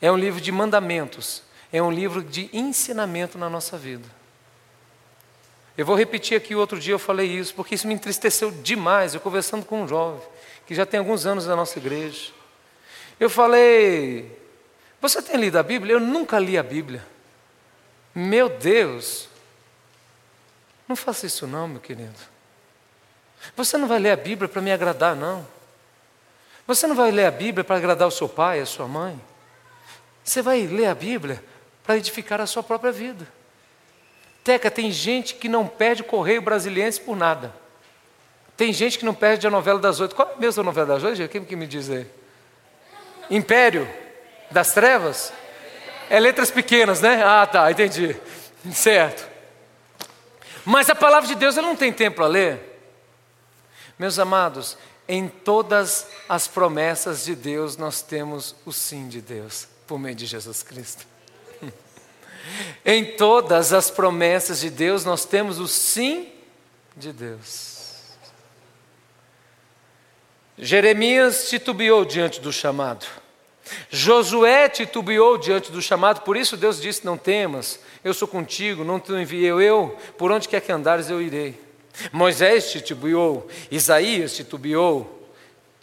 é 0.00 0.10
um 0.10 0.16
livro 0.16 0.40
de 0.40 0.50
mandamentos, 0.50 1.42
é 1.72 1.82
um 1.82 1.90
livro 1.90 2.22
de 2.22 2.50
ensinamento 2.52 3.38
na 3.38 3.48
nossa 3.48 3.78
vida. 3.78 4.08
Eu 5.76 5.86
vou 5.86 5.96
repetir 5.96 6.36
aqui 6.36 6.54
outro 6.54 6.78
dia 6.78 6.92
eu 6.92 6.98
falei 6.98 7.26
isso, 7.26 7.54
porque 7.54 7.74
isso 7.74 7.86
me 7.86 7.94
entristeceu 7.94 8.50
demais. 8.50 9.14
Eu 9.14 9.20
conversando 9.20 9.64
com 9.64 9.82
um 9.82 9.88
jovem 9.88 10.20
que 10.66 10.74
já 10.74 10.84
tem 10.84 10.98
alguns 10.98 11.24
anos 11.24 11.46
na 11.46 11.56
nossa 11.56 11.78
igreja. 11.78 12.32
Eu 13.18 13.30
falei: 13.30 14.38
Você 15.00 15.22
tem 15.22 15.36
lido 15.36 15.58
a 15.58 15.62
Bíblia? 15.62 15.94
Eu 15.94 16.00
nunca 16.00 16.38
li 16.38 16.58
a 16.58 16.62
Bíblia. 16.62 17.06
Meu 18.14 18.48
Deus, 18.48 19.28
não 20.88 20.96
faça 20.96 21.26
isso 21.26 21.46
não, 21.46 21.68
meu 21.68 21.80
querido. 21.80 22.18
Você 23.56 23.78
não 23.78 23.86
vai 23.86 23.98
ler 23.98 24.10
a 24.10 24.16
Bíblia 24.16 24.48
para 24.48 24.60
me 24.60 24.72
agradar, 24.72 25.14
não. 25.14 25.46
Você 26.66 26.86
não 26.86 26.94
vai 26.94 27.10
ler 27.10 27.26
a 27.26 27.30
Bíblia 27.30 27.64
para 27.64 27.76
agradar 27.76 28.06
o 28.06 28.10
seu 28.10 28.28
pai, 28.28 28.60
a 28.60 28.66
sua 28.66 28.86
mãe. 28.86 29.20
Você 30.22 30.42
vai 30.42 30.66
ler 30.66 30.86
a 30.86 30.94
Bíblia 30.94 31.42
para 31.84 31.96
edificar 31.96 32.40
a 32.40 32.46
sua 32.46 32.62
própria 32.62 32.92
vida. 32.92 33.26
Teca, 34.44 34.70
tem 34.70 34.90
gente 34.90 35.34
que 35.34 35.48
não 35.48 35.66
perde 35.66 36.02
o 36.02 36.04
Correio 36.04 36.42
Brasiliense 36.42 37.00
por 37.00 37.16
nada. 37.16 37.52
Tem 38.56 38.72
gente 38.72 38.98
que 38.98 39.04
não 39.04 39.14
perde 39.14 39.46
a 39.46 39.50
novela 39.50 39.78
das 39.78 40.00
oito. 40.00 40.14
Qual 40.14 40.28
é 40.28 40.34
a 40.34 40.36
mesma 40.36 40.62
novela 40.62 40.86
das 40.86 41.02
oito? 41.02 41.28
Quem 41.28 41.44
que 41.44 41.56
me 41.56 41.66
diz 41.66 41.88
aí? 41.90 42.06
Império 43.30 43.88
das 44.50 44.72
Trevas? 44.72 45.32
É 46.10 46.18
letras 46.18 46.50
pequenas, 46.50 47.00
né? 47.00 47.22
Ah, 47.22 47.46
tá, 47.46 47.70
entendi. 47.70 48.16
Certo. 48.74 49.30
Mas 50.64 50.90
a 50.90 50.94
palavra 50.94 51.28
de 51.28 51.36
Deus 51.36 51.56
ela 51.56 51.68
não 51.68 51.76
tem 51.76 51.92
tempo 51.92 52.16
para 52.16 52.26
ler. 52.26 52.82
Meus 53.96 54.18
amados, 54.18 54.76
em 55.06 55.28
todas 55.28 56.08
as 56.28 56.48
promessas 56.48 57.24
de 57.24 57.36
Deus 57.36 57.76
nós 57.76 58.02
temos 58.02 58.56
o 58.66 58.72
sim 58.72 59.08
de 59.08 59.20
Deus 59.20 59.68
por 59.86 60.00
meio 60.00 60.16
de 60.16 60.26
Jesus 60.26 60.64
Cristo. 60.64 61.06
em 62.84 63.16
todas 63.16 63.72
as 63.72 63.88
promessas 63.88 64.58
de 64.60 64.68
Deus 64.68 65.04
nós 65.04 65.24
temos 65.24 65.60
o 65.60 65.68
sim 65.68 66.32
de 66.96 67.12
Deus. 67.12 67.70
Jeremias 70.58 71.48
titubeou 71.48 72.04
diante 72.04 72.40
do 72.40 72.52
chamado. 72.52 73.06
Josué 73.90 74.68
titubeou 74.68 75.38
diante 75.38 75.70
do 75.70 75.82
chamado, 75.82 76.22
por 76.22 76.36
isso 76.36 76.56
Deus 76.56 76.80
disse: 76.80 77.04
Não 77.04 77.16
temas, 77.16 77.80
eu 78.04 78.14
sou 78.14 78.26
contigo, 78.26 78.84
não 78.84 79.00
te 79.00 79.12
enviei 79.12 79.50
eu, 79.50 79.96
por 80.16 80.30
onde 80.30 80.48
quer 80.48 80.60
que 80.60 80.72
andares 80.72 81.10
eu 81.10 81.20
irei. 81.20 81.60
Moisés 82.12 82.70
titubeou, 82.70 83.48
Isaías 83.70 84.34
titubeou, 84.34 85.28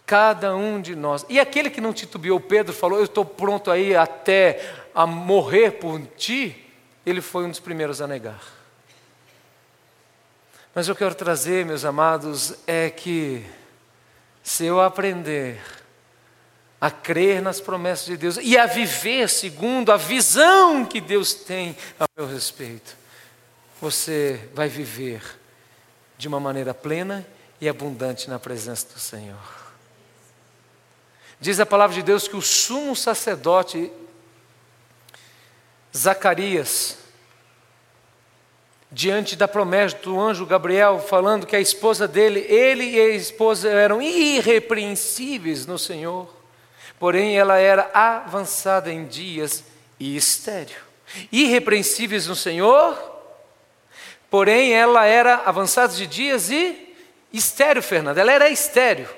cada 0.06 0.56
um 0.56 0.80
de 0.80 0.96
nós. 0.96 1.24
E 1.28 1.38
aquele 1.38 1.70
que 1.70 1.80
não 1.80 1.92
titubeou, 1.92 2.40
Pedro 2.40 2.72
falou: 2.72 2.98
Eu 2.98 3.04
estou 3.04 3.24
pronto 3.24 3.70
aí 3.70 3.94
até 3.94 4.74
a 4.94 5.06
morrer 5.06 5.72
por 5.72 6.00
ti. 6.16 6.64
Ele 7.04 7.20
foi 7.20 7.44
um 7.44 7.50
dos 7.50 7.60
primeiros 7.60 8.00
a 8.00 8.06
negar. 8.06 8.40
Mas 10.74 10.88
eu 10.88 10.94
quero 10.94 11.14
trazer, 11.14 11.64
meus 11.64 11.84
amados, 11.84 12.54
é 12.66 12.90
que 12.90 13.44
se 14.42 14.64
eu 14.64 14.80
aprender 14.80 15.60
a 16.80 16.90
crer 16.90 17.42
nas 17.42 17.60
promessas 17.60 18.06
de 18.06 18.16
Deus 18.16 18.38
e 18.40 18.56
a 18.56 18.66
viver 18.66 19.28
segundo 19.28 19.90
a 19.90 19.96
visão 19.96 20.84
que 20.84 21.00
Deus 21.00 21.34
tem 21.34 21.76
a 21.98 22.06
meu 22.16 22.28
respeito, 22.28 22.96
você 23.80 24.48
vai 24.54 24.68
viver 24.68 25.22
de 26.16 26.28
uma 26.28 26.38
maneira 26.38 26.72
plena 26.72 27.26
e 27.60 27.68
abundante 27.68 28.28
na 28.28 28.38
presença 28.38 28.86
do 28.92 29.00
Senhor. 29.00 29.58
Diz 31.40 31.60
a 31.60 31.66
palavra 31.66 31.94
de 31.94 32.02
Deus 32.02 32.26
que 32.26 32.36
o 32.36 32.42
sumo 32.42 32.96
sacerdote 32.96 33.90
Zacarias, 35.96 36.98
diante 38.90 39.36
da 39.36 39.48
promessa 39.48 39.96
do 39.96 40.18
anjo 40.18 40.46
Gabriel, 40.46 41.00
falando 41.00 41.46
que 41.46 41.56
a 41.56 41.60
esposa 41.60 42.06
dele, 42.06 42.40
ele 42.40 42.84
e 42.84 43.00
a 43.00 43.08
esposa 43.10 43.68
eram 43.68 44.00
irrepreensíveis 44.00 45.66
no 45.66 45.78
Senhor, 45.78 46.37
porém 46.98 47.38
ela 47.38 47.58
era 47.58 47.90
avançada 47.94 48.92
em 48.92 49.06
dias 49.06 49.64
e 49.98 50.16
estéreo. 50.16 50.76
Irrepreensíveis 51.32 52.26
no 52.26 52.36
Senhor, 52.36 52.96
porém 54.30 54.72
ela 54.72 55.06
era 55.06 55.42
avançada 55.46 55.94
de 55.94 56.06
dias 56.06 56.50
e 56.50 56.94
estéreo, 57.32 57.82
Fernanda, 57.82 58.20
ela 58.20 58.32
era 58.32 58.48
estéreo 58.48 59.08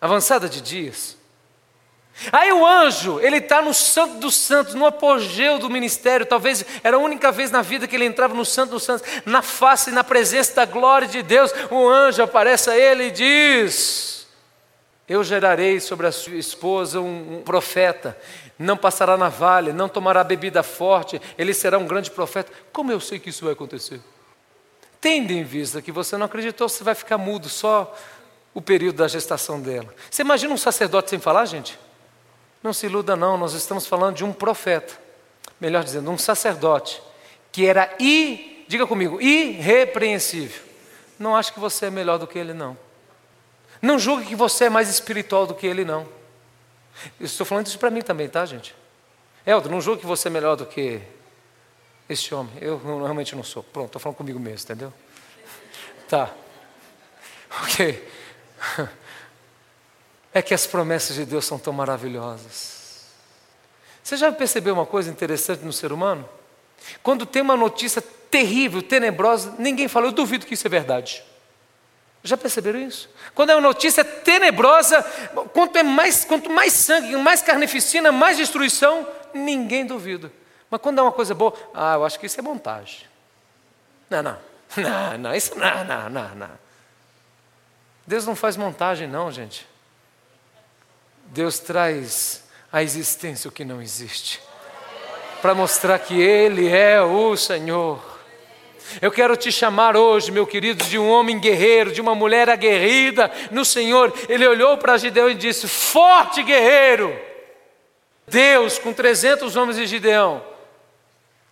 avançada 0.00 0.48
de 0.48 0.60
dias. 0.60 1.16
Aí 2.32 2.52
o 2.52 2.66
anjo, 2.66 3.20
ele 3.20 3.36
está 3.36 3.62
no 3.62 3.72
Santo 3.72 4.14
dos 4.14 4.36
Santos, 4.36 4.74
no 4.74 4.86
apogeu 4.86 5.58
do 5.58 5.70
ministério, 5.70 6.26
talvez 6.26 6.64
era 6.82 6.96
a 6.96 7.00
única 7.00 7.30
vez 7.30 7.50
na 7.50 7.62
vida 7.62 7.86
que 7.86 7.94
ele 7.94 8.04
entrava 8.06 8.34
no 8.34 8.44
Santo 8.44 8.70
dos 8.70 8.82
Santos, 8.82 9.06
na 9.24 9.40
face 9.40 9.90
e 9.90 9.92
na 9.92 10.02
presença 10.02 10.54
da 10.54 10.64
glória 10.64 11.06
de 11.06 11.22
Deus. 11.22 11.52
O 11.70 11.88
anjo 11.88 12.22
aparece 12.22 12.70
a 12.70 12.76
ele 12.76 13.04
e 13.04 13.10
diz: 13.12 14.17
Eu 15.08 15.24
gerarei 15.24 15.80
sobre 15.80 16.06
a 16.06 16.12
sua 16.12 16.36
esposa 16.36 17.00
um, 17.00 17.38
um 17.38 17.42
profeta, 17.42 18.16
não 18.58 18.76
passará 18.76 19.16
navalha, 19.16 19.72
não 19.72 19.88
tomará 19.88 20.22
bebida 20.22 20.62
forte, 20.62 21.20
ele 21.38 21.54
será 21.54 21.78
um 21.78 21.86
grande 21.86 22.10
profeta. 22.10 22.52
Como 22.72 22.92
eu 22.92 23.00
sei 23.00 23.18
que 23.18 23.30
isso 23.30 23.44
vai 23.44 23.54
acontecer? 23.54 24.00
Tendo 25.00 25.30
em 25.30 25.44
vista 25.44 25.80
que 25.80 25.90
você 25.90 26.16
não 26.16 26.26
acreditou, 26.26 26.68
você 26.68 26.84
vai 26.84 26.94
ficar 26.94 27.16
mudo 27.16 27.48
só 27.48 27.96
o 28.52 28.60
período 28.60 28.96
da 28.96 29.08
gestação 29.08 29.60
dela. 29.60 29.94
Você 30.10 30.22
imagina 30.22 30.52
um 30.52 30.58
sacerdote 30.58 31.08
sem 31.08 31.18
falar, 31.18 31.46
gente? 31.46 31.78
Não 32.62 32.72
se 32.72 32.86
iluda, 32.86 33.16
não, 33.16 33.38
nós 33.38 33.54
estamos 33.54 33.86
falando 33.86 34.16
de 34.16 34.24
um 34.24 34.32
profeta, 34.32 34.98
melhor 35.60 35.84
dizendo, 35.84 36.10
um 36.10 36.18
sacerdote, 36.18 37.00
que 37.50 37.64
era, 37.64 37.94
i, 37.98 38.64
diga 38.68 38.86
comigo, 38.86 39.22
irrepreensível. 39.22 40.60
Não 41.18 41.34
acho 41.34 41.54
que 41.54 41.60
você 41.60 41.86
é 41.86 41.90
melhor 41.90 42.18
do 42.18 42.26
que 42.26 42.38
ele, 42.38 42.52
não. 42.52 42.76
Não 43.80 43.98
julgue 43.98 44.26
que 44.26 44.34
você 44.34 44.64
é 44.64 44.70
mais 44.70 44.88
espiritual 44.88 45.46
do 45.46 45.54
que 45.54 45.66
ele, 45.66 45.84
não. 45.84 46.06
Eu 47.18 47.26
estou 47.26 47.46
falando 47.46 47.66
isso 47.66 47.78
para 47.78 47.90
mim 47.90 48.02
também, 48.02 48.28
tá, 48.28 48.44
gente? 48.44 48.74
Eldo, 49.46 49.68
não 49.68 49.80
julgue 49.80 50.00
que 50.00 50.06
você 50.06 50.28
é 50.28 50.30
melhor 50.30 50.56
do 50.56 50.66
que 50.66 51.00
esse 52.08 52.34
homem. 52.34 52.52
Eu 52.60 52.78
realmente 52.78 53.36
não 53.36 53.44
sou. 53.44 53.62
Pronto, 53.62 53.86
estou 53.86 54.00
falando 54.00 54.16
comigo 54.16 54.38
mesmo, 54.38 54.64
entendeu? 54.64 54.92
Tá. 56.08 56.30
Ok. 57.62 58.06
É 60.34 60.42
que 60.42 60.52
as 60.52 60.66
promessas 60.66 61.16
de 61.16 61.24
Deus 61.24 61.46
são 61.46 61.58
tão 61.58 61.72
maravilhosas. 61.72 63.06
Você 64.04 64.16
já 64.16 64.30
percebeu 64.30 64.74
uma 64.74 64.86
coisa 64.86 65.10
interessante 65.10 65.64
no 65.64 65.72
ser 65.72 65.90
humano? 65.90 66.28
Quando 67.02 67.26
tem 67.26 67.42
uma 67.42 67.56
notícia 67.56 68.00
terrível, 68.30 68.82
tenebrosa, 68.82 69.54
ninguém 69.58 69.88
fala, 69.88 70.06
eu 70.06 70.12
duvido 70.12 70.46
que 70.46 70.54
isso 70.54 70.66
é 70.66 70.70
verdade. 70.70 71.24
Já 72.28 72.36
perceberam 72.36 72.78
isso? 72.78 73.08
Quando 73.34 73.50
é 73.50 73.54
uma 73.54 73.62
notícia 73.62 74.04
tenebrosa, 74.04 75.02
quanto, 75.54 75.76
é 75.78 75.82
mais, 75.82 76.26
quanto 76.26 76.50
mais 76.50 76.74
sangue, 76.74 77.16
mais 77.16 77.40
carnificina, 77.40 78.12
mais 78.12 78.36
destruição, 78.36 79.08
ninguém 79.32 79.86
duvida. 79.86 80.30
Mas 80.68 80.78
quando 80.82 80.98
é 80.98 81.02
uma 81.02 81.12
coisa 81.12 81.34
boa, 81.34 81.54
ah, 81.72 81.94
eu 81.94 82.04
acho 82.04 82.20
que 82.20 82.26
isso 82.26 82.38
é 82.38 82.42
montagem. 82.42 83.06
Não, 84.10 84.22
não, 84.22 84.38
não, 84.76 85.18
não, 85.18 85.34
isso 85.34 85.58
não, 85.58 85.84
não, 85.84 86.10
não, 86.10 86.34
não. 86.34 86.50
Deus 88.06 88.26
não 88.26 88.36
faz 88.36 88.58
montagem, 88.58 89.08
não, 89.08 89.32
gente. 89.32 89.66
Deus 91.24 91.58
traz 91.58 92.44
à 92.70 92.82
existência 92.82 93.48
o 93.48 93.52
que 93.52 93.64
não 93.64 93.80
existe, 93.80 94.42
para 95.40 95.54
mostrar 95.54 95.98
que 95.98 96.20
Ele 96.20 96.68
é 96.68 97.00
o 97.00 97.34
Senhor. 97.38 98.02
Eu 99.02 99.10
quero 99.10 99.36
te 99.36 99.52
chamar 99.52 99.96
hoje, 99.96 100.32
meu 100.32 100.46
querido, 100.46 100.84
de 100.84 100.98
um 100.98 101.08
homem 101.08 101.38
guerreiro, 101.38 101.92
de 101.92 102.00
uma 102.00 102.14
mulher 102.14 102.48
aguerrida 102.48 103.30
no 103.50 103.64
Senhor. 103.64 104.12
Ele 104.28 104.46
olhou 104.46 104.78
para 104.78 104.96
Gideão 104.96 105.28
e 105.30 105.34
disse: 105.34 105.68
Forte 105.68 106.42
guerreiro! 106.42 107.18
Deus, 108.26 108.78
com 108.78 108.92
300 108.92 109.56
homens 109.56 109.76
de 109.76 109.86
Gideão, 109.86 110.44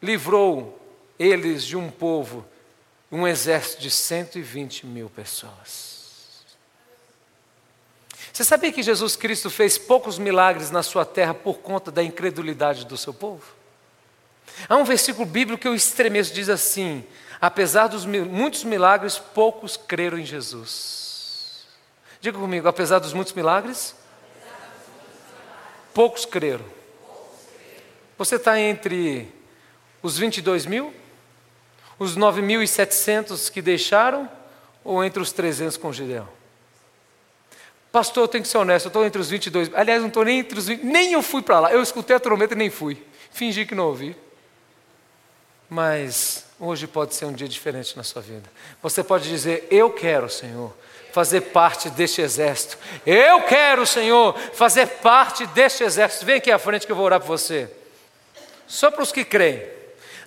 livrou 0.03 0.79
eles 1.19 1.65
de 1.65 1.77
um 1.77 1.91
povo, 1.91 2.47
um 3.11 3.27
exército 3.27 3.81
de 3.81 3.91
120 3.91 4.87
mil 4.87 5.09
pessoas. 5.09 5.97
Você 8.33 8.45
sabia 8.45 8.71
que 8.71 8.83
Jesus 8.83 9.17
Cristo 9.17 9.49
fez 9.49 9.79
poucos 9.79 10.19
milagres 10.19 10.71
na 10.71 10.83
sua 10.83 11.07
terra 11.07 11.33
por 11.33 11.59
conta 11.59 11.91
da 11.91 12.03
incredulidade 12.03 12.85
do 12.85 12.97
seu 12.97 13.15
povo? 13.15 13.43
Há 14.69 14.77
um 14.77 14.85
versículo 14.85 15.25
bíblico 15.25 15.63
que 15.63 15.69
eu 15.69 15.75
estremeço, 15.75 16.35
diz 16.35 16.51
assim: 16.51 17.05
apesar 17.41 17.89
dos 17.89 18.05
muitos 18.05 18.65
milagres, 18.65 19.19
poucos 19.19 19.77
creram 19.77 20.19
em 20.19 20.25
Jesus. 20.25 21.67
Diga 22.21 22.39
comigo, 22.39 22.67
apesar 22.67 22.99
dos 22.99 23.13
muitos 23.13 23.33
milagres, 23.33 23.95
poucos 25.93 26.25
creram. 26.25 26.65
Você 28.19 28.37
está 28.37 28.59
entre 28.59 29.33
os 30.03 30.17
22 30.17 30.67
mil, 30.67 30.93
os 31.99 32.17
9.700 32.17 33.51
que 33.51 33.61
deixaram, 33.61 34.29
ou 34.83 35.05
entre 35.05 35.23
os 35.23 35.33
300 35.33 35.77
com 35.77 35.93
Gideão? 35.93 36.29
Pastor, 37.93 38.25
eu 38.25 38.29
tenho 38.29 38.43
que 38.43 38.49
ser 38.49 38.59
honesto, 38.59 38.87
eu 38.87 38.91
estou 38.91 39.05
entre 39.05 39.21
os 39.21 39.31
22. 39.31 39.71
Aliás, 39.75 40.01
não 40.01 40.09
estou 40.09 40.25
nem 40.25 40.41
entre 40.41 40.59
os 40.59 40.67
20, 40.67 40.83
nem 40.83 41.13
eu 41.13 41.23
fui 41.23 41.43
para 41.43 41.61
lá. 41.61 41.73
Eu 41.73 41.83
escutei 41.83 42.15
a 42.15 42.21
trombeta 42.21 42.55
e 42.55 42.57
nem 42.57 42.69
fui. 42.69 43.03
Fingi 43.31 43.65
que 43.65 43.75
não 43.75 43.87
ouvi. 43.87 44.15
Mas 45.69 46.45
hoje 46.61 46.87
pode 46.87 47.15
ser 47.15 47.25
um 47.25 47.33
dia 47.33 47.49
diferente 47.49 47.97
na 47.97 48.03
sua 48.03 48.23
vida. 48.23 48.49
Você 48.83 49.03
pode 49.03 49.29
dizer: 49.29 49.67
Eu 49.71 49.91
quero, 49.91 50.29
Senhor, 50.29 50.75
fazer 51.13 51.41
parte 51.41 51.91
deste 51.91 52.21
exército. 52.21 52.79
Eu 53.05 53.43
quero, 53.43 53.87
Senhor, 53.87 54.39
fazer 54.53 54.87
parte 54.87 55.47
deste 55.47 55.83
exército. 55.83 56.25
Vem 56.27 56.37
aqui 56.37 56.53
à 56.53 56.59
frente 56.59 56.87
que 56.87 56.93
eu 56.93 56.97
vou 56.97 57.05
orar 57.05 57.21
por 57.21 57.27
você. 57.27 57.69
Só 58.67 58.91
para 58.91 59.03
os 59.03 59.13
que 59.13 59.25
creem. 59.25 59.63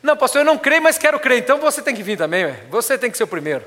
Não, 0.01 0.15
pastor, 0.15 0.41
eu 0.41 0.45
não 0.45 0.57
creio, 0.57 0.81
mas 0.81 0.97
quero 0.97 1.19
crer. 1.19 1.39
Então 1.39 1.59
você 1.59 1.81
tem 1.81 1.93
que 1.93 2.03
vir 2.03 2.17
também, 2.17 2.45
ué. 2.45 2.63
você 2.69 2.97
tem 2.97 3.11
que 3.11 3.17
ser 3.17 3.25
o 3.25 3.27
primeiro. 3.27 3.65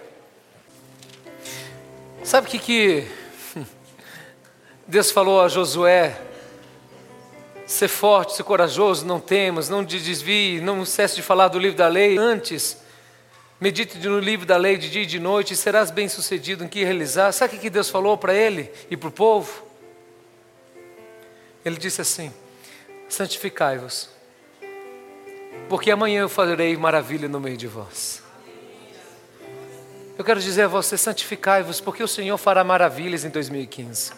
Sabe 2.24 2.46
o 2.46 2.50
que, 2.50 2.58
que 2.58 3.08
Deus 4.86 5.10
falou 5.10 5.40
a 5.40 5.48
Josué: 5.48 6.16
ser 7.72 7.88
forte, 7.88 8.34
ser 8.34 8.42
corajoso, 8.42 9.06
não 9.06 9.18
temas, 9.18 9.68
não 9.68 9.84
te 9.84 9.98
desvie, 9.98 10.60
não 10.60 10.84
cesse 10.84 11.16
de 11.16 11.22
falar 11.22 11.48
do 11.48 11.58
livro 11.58 11.76
da 11.76 11.88
lei. 11.88 12.18
Antes, 12.18 12.76
medite 13.58 13.98
no 14.06 14.18
livro 14.18 14.44
da 14.44 14.56
lei 14.56 14.76
de 14.76 14.90
dia 14.90 15.02
e 15.02 15.06
de 15.06 15.18
noite, 15.18 15.54
e 15.54 15.56
serás 15.56 15.90
bem 15.90 16.08
sucedido 16.08 16.64
em 16.64 16.68
que 16.68 16.84
realizar. 16.84 17.32
Sabe 17.32 17.56
o 17.56 17.58
que 17.58 17.70
Deus 17.70 17.88
falou 17.88 18.18
para 18.18 18.34
ele 18.34 18.70
e 18.90 18.96
para 18.96 19.08
o 19.08 19.12
povo? 19.12 19.64
Ele 21.64 21.76
disse 21.76 22.00
assim: 22.00 22.32
santificai-vos, 23.08 24.10
porque 25.68 25.90
amanhã 25.90 26.20
eu 26.20 26.28
farei 26.28 26.76
maravilha 26.76 27.28
no 27.28 27.40
meio 27.40 27.56
de 27.56 27.66
vós. 27.66 28.22
Eu 30.18 30.24
quero 30.24 30.40
dizer 30.40 30.62
a 30.62 30.68
você: 30.68 30.98
santificai-vos, 30.98 31.80
porque 31.80 32.02
o 32.02 32.08
Senhor 32.08 32.36
fará 32.36 32.62
maravilhas 32.62 33.24
em 33.24 33.30
2015. 33.30 34.12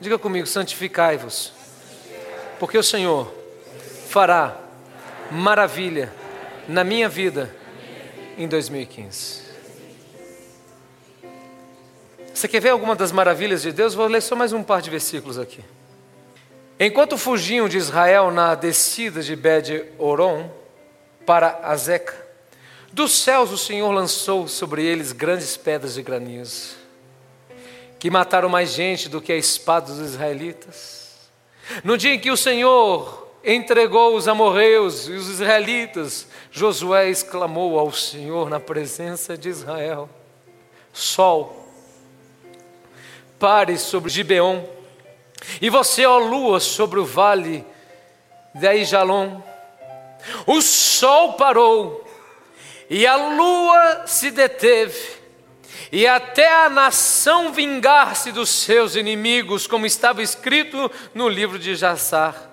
Diga 0.00 0.18
comigo: 0.18 0.46
santificai-vos, 0.46 1.52
porque 2.58 2.78
o 2.78 2.82
Senhor 2.82 3.32
fará 4.08 4.56
maravilha 5.30 6.12
na 6.66 6.84
minha 6.84 7.08
vida 7.08 7.54
em 8.36 8.46
2015. 8.46 9.48
Você 12.32 12.46
quer 12.46 12.60
ver 12.60 12.70
alguma 12.70 12.94
das 12.94 13.10
maravilhas 13.10 13.62
de 13.62 13.72
Deus? 13.72 13.94
Vou 13.94 14.06
ler 14.06 14.22
só 14.22 14.36
mais 14.36 14.52
um 14.52 14.62
par 14.62 14.80
de 14.80 14.90
versículos 14.90 15.38
aqui. 15.38 15.64
Enquanto 16.78 17.18
fugiam 17.18 17.68
de 17.68 17.76
Israel 17.76 18.30
na 18.30 18.54
descida 18.54 19.20
de 19.20 19.34
Bed-Oron, 19.34 20.48
para 21.28 21.60
Azeca. 21.62 22.14
Dos 22.90 23.22
céus 23.22 23.52
o 23.52 23.58
Senhor 23.58 23.92
lançou 23.92 24.48
sobre 24.48 24.82
eles 24.82 25.12
grandes 25.12 25.58
pedras 25.58 25.92
de 25.92 26.02
granizo, 26.02 26.77
que 27.98 28.10
mataram 28.10 28.48
mais 28.48 28.70
gente 28.72 29.08
do 29.08 29.20
que 29.20 29.32
a 29.32 29.36
espada 29.36 29.92
dos 29.92 30.00
israelitas. 30.00 31.30
No 31.84 31.98
dia 31.98 32.14
em 32.14 32.18
que 32.18 32.30
o 32.30 32.36
Senhor 32.36 33.28
entregou 33.44 34.14
os 34.14 34.28
amorreus 34.28 35.08
e 35.08 35.12
os 35.12 35.28
israelitas, 35.28 36.26
Josué 36.50 37.08
exclamou 37.08 37.78
ao 37.78 37.92
Senhor 37.92 38.48
na 38.48 38.60
presença 38.60 39.36
de 39.36 39.48
Israel: 39.48 40.08
Sol, 40.92 41.68
pare 43.38 43.78
sobre 43.78 44.10
Gibeon, 44.10 44.62
e 45.60 45.70
você, 45.70 46.06
ó 46.06 46.18
lua, 46.18 46.60
sobre 46.60 46.98
o 46.98 47.04
vale 47.04 47.64
de 48.54 48.66
Aijalon. 48.66 49.42
O 50.46 50.60
sol 50.60 51.34
parou 51.34 52.04
e 52.90 53.06
a 53.06 53.16
lua 53.16 54.06
se 54.06 54.30
deteve, 54.30 55.17
e 55.90 56.06
até 56.06 56.64
a 56.64 56.68
nação 56.68 57.52
vingar-se 57.52 58.32
dos 58.32 58.48
seus 58.48 58.96
inimigos, 58.96 59.66
como 59.66 59.86
estava 59.86 60.22
escrito 60.22 60.90
no 61.14 61.28
livro 61.28 61.58
de 61.58 61.74
Jassar. 61.74 62.48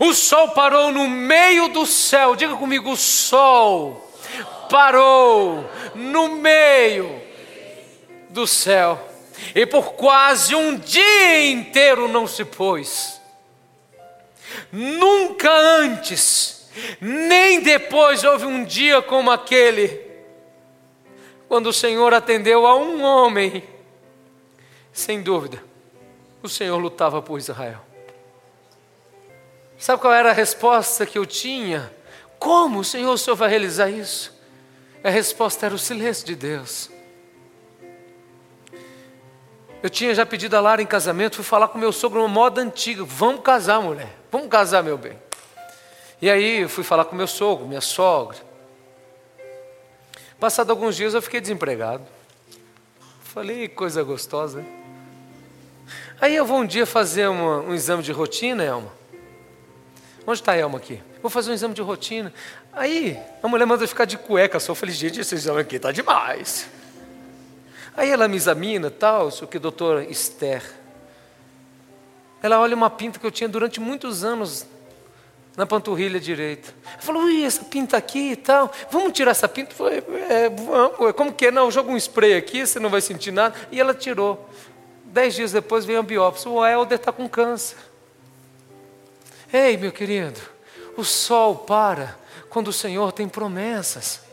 O 0.00 0.12
sol 0.12 0.50
parou 0.50 0.92
no 0.92 1.08
meio 1.08 1.68
do 1.68 1.86
céu, 1.86 2.34
diga 2.34 2.56
comigo: 2.56 2.90
o 2.90 2.96
sol 2.96 4.12
parou 4.68 5.68
no 5.94 6.28
meio 6.36 7.22
do 8.30 8.46
céu, 8.46 9.08
e 9.54 9.64
por 9.64 9.92
quase 9.92 10.54
um 10.54 10.76
dia 10.76 11.50
inteiro 11.50 12.08
não 12.08 12.26
se 12.26 12.44
pôs. 12.44 13.20
Nunca 14.72 15.50
antes 15.50 16.58
nem 17.00 17.60
depois 17.60 18.24
houve 18.24 18.46
um 18.46 18.64
dia 18.64 19.02
como 19.02 19.30
aquele, 19.30 20.00
quando 21.48 21.68
o 21.68 21.72
Senhor 21.72 22.12
atendeu 22.12 22.66
a 22.66 22.76
um 22.76 23.02
homem. 23.02 23.64
Sem 24.92 25.22
dúvida, 25.22 25.62
o 26.42 26.48
Senhor 26.48 26.76
lutava 26.76 27.22
por 27.22 27.38
Israel. 27.38 27.80
Sabe 29.78 30.02
qual 30.02 30.12
era 30.12 30.30
a 30.30 30.34
resposta 30.34 31.06
que 31.06 31.16
eu 31.16 31.24
tinha? 31.24 31.90
Como, 32.38 32.84
Senhor, 32.84 33.12
o 33.12 33.18
Senhor 33.18 33.36
vai 33.36 33.48
realizar 33.48 33.88
isso? 33.88 34.36
A 35.02 35.08
resposta 35.08 35.66
era 35.66 35.74
o 35.74 35.78
silêncio 35.78 36.26
de 36.26 36.34
Deus. 36.34 36.90
Eu 39.80 39.88
tinha 39.88 40.12
já 40.12 40.26
pedido 40.26 40.56
a 40.56 40.60
Lara 40.60 40.82
em 40.82 40.86
casamento, 40.86 41.36
fui 41.36 41.44
falar 41.44 41.68
com 41.68 41.78
meu 41.78 41.92
sogro 41.92 42.20
uma 42.20 42.28
moda 42.28 42.60
antiga. 42.60 43.04
Vamos 43.04 43.42
casar, 43.42 43.80
mulher. 43.80 44.12
Vamos 44.30 44.48
casar, 44.48 44.82
meu 44.82 44.98
bem. 44.98 45.16
E 46.20 46.28
aí 46.28 46.62
eu 46.62 46.68
fui 46.68 46.82
falar 46.82 47.04
com 47.04 47.14
meu 47.14 47.28
sogro, 47.28 47.64
minha 47.64 47.80
sogra. 47.80 48.47
Passado 50.40 50.70
alguns 50.70 50.94
dias 50.94 51.14
eu 51.14 51.22
fiquei 51.22 51.40
desempregado. 51.40 52.06
Falei, 53.22 53.66
coisa 53.66 54.04
gostosa. 54.04 54.64
Aí 56.20 56.36
eu 56.36 56.46
vou 56.46 56.58
um 56.58 56.66
dia 56.66 56.86
fazer 56.86 57.26
uma, 57.26 57.58
um 57.58 57.74
exame 57.74 58.04
de 58.04 58.12
rotina, 58.12 58.62
Elma. 58.62 58.92
Onde 60.24 60.38
está 60.38 60.52
a 60.52 60.56
Elma 60.56 60.78
aqui? 60.78 61.02
Vou 61.20 61.28
fazer 61.28 61.50
um 61.50 61.54
exame 61.54 61.74
de 61.74 61.82
rotina. 61.82 62.32
Aí 62.72 63.18
a 63.42 63.48
mulher 63.48 63.64
manda 63.64 63.84
ficar 63.86 64.04
de 64.04 64.16
cueca 64.16 64.60
só. 64.60 64.70
Eu 64.70 64.76
falei, 64.76 64.94
gente, 64.94 65.20
esse 65.20 65.34
exame 65.34 65.60
aqui 65.60 65.74
está 65.74 65.90
demais. 65.90 66.68
Aí 67.96 68.08
ela 68.08 68.28
me 68.28 68.36
examina, 68.36 68.92
tal, 68.92 69.28
isso 69.28 69.44
que 69.44 69.58
doutor 69.58 70.04
Esther. 70.04 70.62
Ela 72.40 72.60
olha 72.60 72.76
uma 72.76 72.88
pinta 72.88 73.18
que 73.18 73.26
eu 73.26 73.32
tinha 73.32 73.48
durante 73.48 73.80
muitos 73.80 74.22
anos 74.22 74.64
na 75.58 75.66
panturrilha 75.66 76.20
direita. 76.20 76.72
Falou, 77.00 77.24
ui, 77.24 77.44
essa 77.44 77.64
pinta 77.64 77.96
aqui 77.96 78.30
e 78.30 78.36
tal, 78.36 78.72
vamos 78.92 79.12
tirar 79.12 79.32
essa 79.32 79.48
pinta? 79.48 79.74
Falei, 79.74 80.00
é, 80.30 80.48
vamos, 80.48 81.12
como 81.16 81.32
que 81.32 81.46
é? 81.46 81.50
Não, 81.50 81.68
joga 81.68 81.90
um 81.90 81.96
spray 81.96 82.36
aqui, 82.36 82.64
você 82.64 82.78
não 82.78 82.88
vai 82.88 83.00
sentir 83.00 83.32
nada. 83.32 83.56
E 83.72 83.80
ela 83.80 83.92
tirou. 83.92 84.48
Dez 85.06 85.34
dias 85.34 85.50
depois 85.50 85.84
veio 85.84 85.98
a 85.98 86.02
biópsia, 86.04 86.48
o 86.48 86.64
Helder 86.64 86.96
está 86.96 87.10
com 87.10 87.28
câncer. 87.28 87.76
Ei, 89.52 89.76
meu 89.76 89.90
querido, 89.90 90.40
o 90.96 91.02
sol 91.02 91.56
para 91.56 92.16
quando 92.48 92.68
o 92.68 92.72
Senhor 92.72 93.10
tem 93.10 93.28
promessas. 93.28 94.27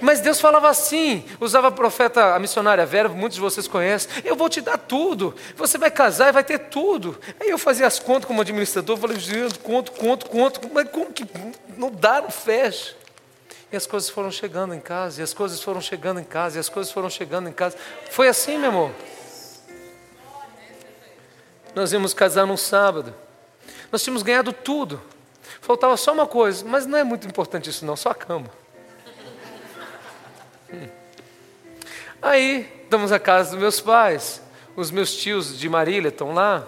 Mas 0.00 0.20
Deus 0.20 0.40
falava 0.40 0.68
assim, 0.68 1.24
usava 1.40 1.68
a 1.68 1.70
profeta, 1.70 2.34
a 2.34 2.38
missionária 2.38 2.84
Vera, 2.84 3.08
muitos 3.08 3.36
de 3.36 3.40
vocês 3.40 3.66
conhecem, 3.66 4.10
eu 4.24 4.36
vou 4.36 4.48
te 4.48 4.60
dar 4.60 4.78
tudo, 4.78 5.34
você 5.56 5.78
vai 5.78 5.90
casar 5.90 6.28
e 6.28 6.32
vai 6.32 6.44
ter 6.44 6.58
tudo. 6.58 7.18
Aí 7.40 7.48
eu 7.48 7.58
fazia 7.58 7.86
as 7.86 7.98
contas 7.98 8.26
como 8.26 8.40
administrador, 8.40 8.96
falei, 8.96 9.16
conto, 9.62 9.92
conto, 9.92 10.28
conto, 10.28 10.60
mas 10.72 10.88
como 10.90 11.12
que 11.12 11.26
não 11.76 11.90
dá, 11.90 12.20
não 12.20 12.30
fecha. 12.30 12.96
E 13.70 13.76
as 13.76 13.86
coisas 13.86 14.08
foram 14.08 14.30
chegando 14.30 14.74
em 14.74 14.80
casa, 14.80 15.20
e 15.20 15.22
as 15.22 15.34
coisas 15.34 15.60
foram 15.60 15.80
chegando 15.80 16.20
em 16.20 16.24
casa, 16.24 16.56
e 16.56 16.60
as 16.60 16.68
coisas 16.68 16.90
foram 16.90 17.10
chegando 17.10 17.48
em 17.48 17.52
casa. 17.52 17.76
Foi 18.10 18.26
assim, 18.26 18.56
meu 18.56 18.70
amor. 18.70 18.90
Nós 21.74 21.92
íamos 21.92 22.14
casar 22.14 22.46
num 22.46 22.56
sábado. 22.56 23.14
Nós 23.92 24.02
tínhamos 24.02 24.22
ganhado 24.22 24.52
tudo. 24.52 25.00
Faltava 25.60 25.96
só 25.96 26.12
uma 26.12 26.26
coisa, 26.26 26.64
mas 26.66 26.86
não 26.86 26.98
é 26.98 27.04
muito 27.04 27.26
importante 27.26 27.68
isso 27.68 27.84
não, 27.84 27.94
só 27.94 28.10
a 28.10 28.14
cama. 28.14 28.50
Aí, 32.20 32.68
estamos 32.82 33.12
à 33.12 33.18
casa 33.18 33.50
dos 33.50 33.58
meus 33.58 33.80
pais. 33.80 34.42
Os 34.76 34.90
meus 34.90 35.14
tios 35.16 35.58
de 35.58 35.68
Marília 35.68 36.08
estão 36.08 36.32
lá. 36.32 36.64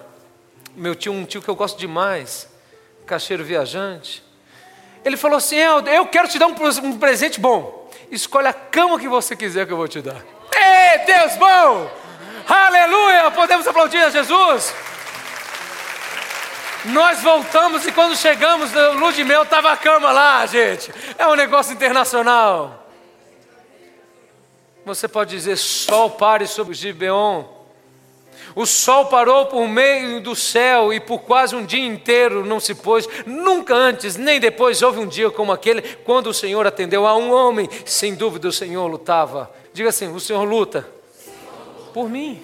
Meu 0.76 0.94
tio, 0.94 1.12
um 1.12 1.24
tio 1.24 1.42
que 1.42 1.48
eu 1.48 1.56
gosto 1.56 1.78
demais, 1.78 2.48
cacheiro 3.06 3.44
viajante. 3.44 4.22
Ele 5.04 5.16
falou 5.16 5.38
assim: 5.38 5.56
eu, 5.56 5.80
eu 5.86 6.06
quero 6.06 6.28
te 6.28 6.38
dar 6.38 6.46
um, 6.46 6.54
um 6.84 6.98
presente 6.98 7.40
bom. 7.40 7.90
Escolhe 8.10 8.48
a 8.48 8.52
cama 8.52 8.98
que 8.98 9.08
você 9.08 9.36
quiser 9.36 9.66
que 9.66 9.72
eu 9.72 9.76
vou 9.76 9.88
te 9.88 10.00
dar. 10.00 10.22
Ei, 10.52 10.98
Deus 11.06 11.36
bom! 11.36 11.90
Aleluia! 12.48 13.30
Podemos 13.30 13.66
aplaudir 13.66 13.98
a 13.98 14.10
Jesus? 14.10 14.74
Nós 16.86 17.20
voltamos 17.20 17.86
e 17.86 17.92
quando 17.92 18.16
chegamos 18.16 18.72
no 18.72 18.92
Lua 18.94 19.12
de 19.12 19.22
Mel, 19.22 19.42
estava 19.42 19.70
a 19.70 19.76
cama 19.76 20.10
lá, 20.10 20.44
gente. 20.46 20.92
É 21.18 21.26
um 21.28 21.34
negócio 21.34 21.72
internacional. 21.72 22.80
Você 24.94 25.07
pode 25.07 25.31
dizer: 25.31 25.57
sol 25.57 26.11
pare 26.11 26.48
sobre 26.48 26.74
Gibeon. 26.74 27.44
O 28.57 28.66
sol 28.66 29.07
parou 29.07 29.46
por 29.46 29.68
meio 29.68 30.20
do 30.20 30.35
céu 30.35 30.92
e 30.92 30.98
por 30.98 31.20
quase 31.20 31.55
um 31.55 31.64
dia 31.64 31.85
inteiro 31.85 32.44
não 32.44 32.59
se 32.59 32.74
pôs. 32.74 33.09
Nunca 33.24 33.72
antes, 33.72 34.16
nem 34.16 34.40
depois, 34.40 34.83
houve 34.83 34.98
um 34.98 35.07
dia 35.07 35.31
como 35.31 35.53
aquele, 35.53 35.83
quando 36.05 36.26
o 36.26 36.35
Senhor 36.35 36.66
atendeu 36.66 37.07
a 37.07 37.16
um 37.16 37.33
homem. 37.33 37.68
Sem 37.85 38.16
dúvida, 38.16 38.48
o 38.48 38.53
Senhor 38.53 38.85
lutava. 38.88 39.48
Diga 39.72 39.90
assim: 39.90 40.12
o 40.12 40.18
Senhor 40.18 40.42
luta 40.42 40.85
por 41.94 42.09
mim. 42.09 42.42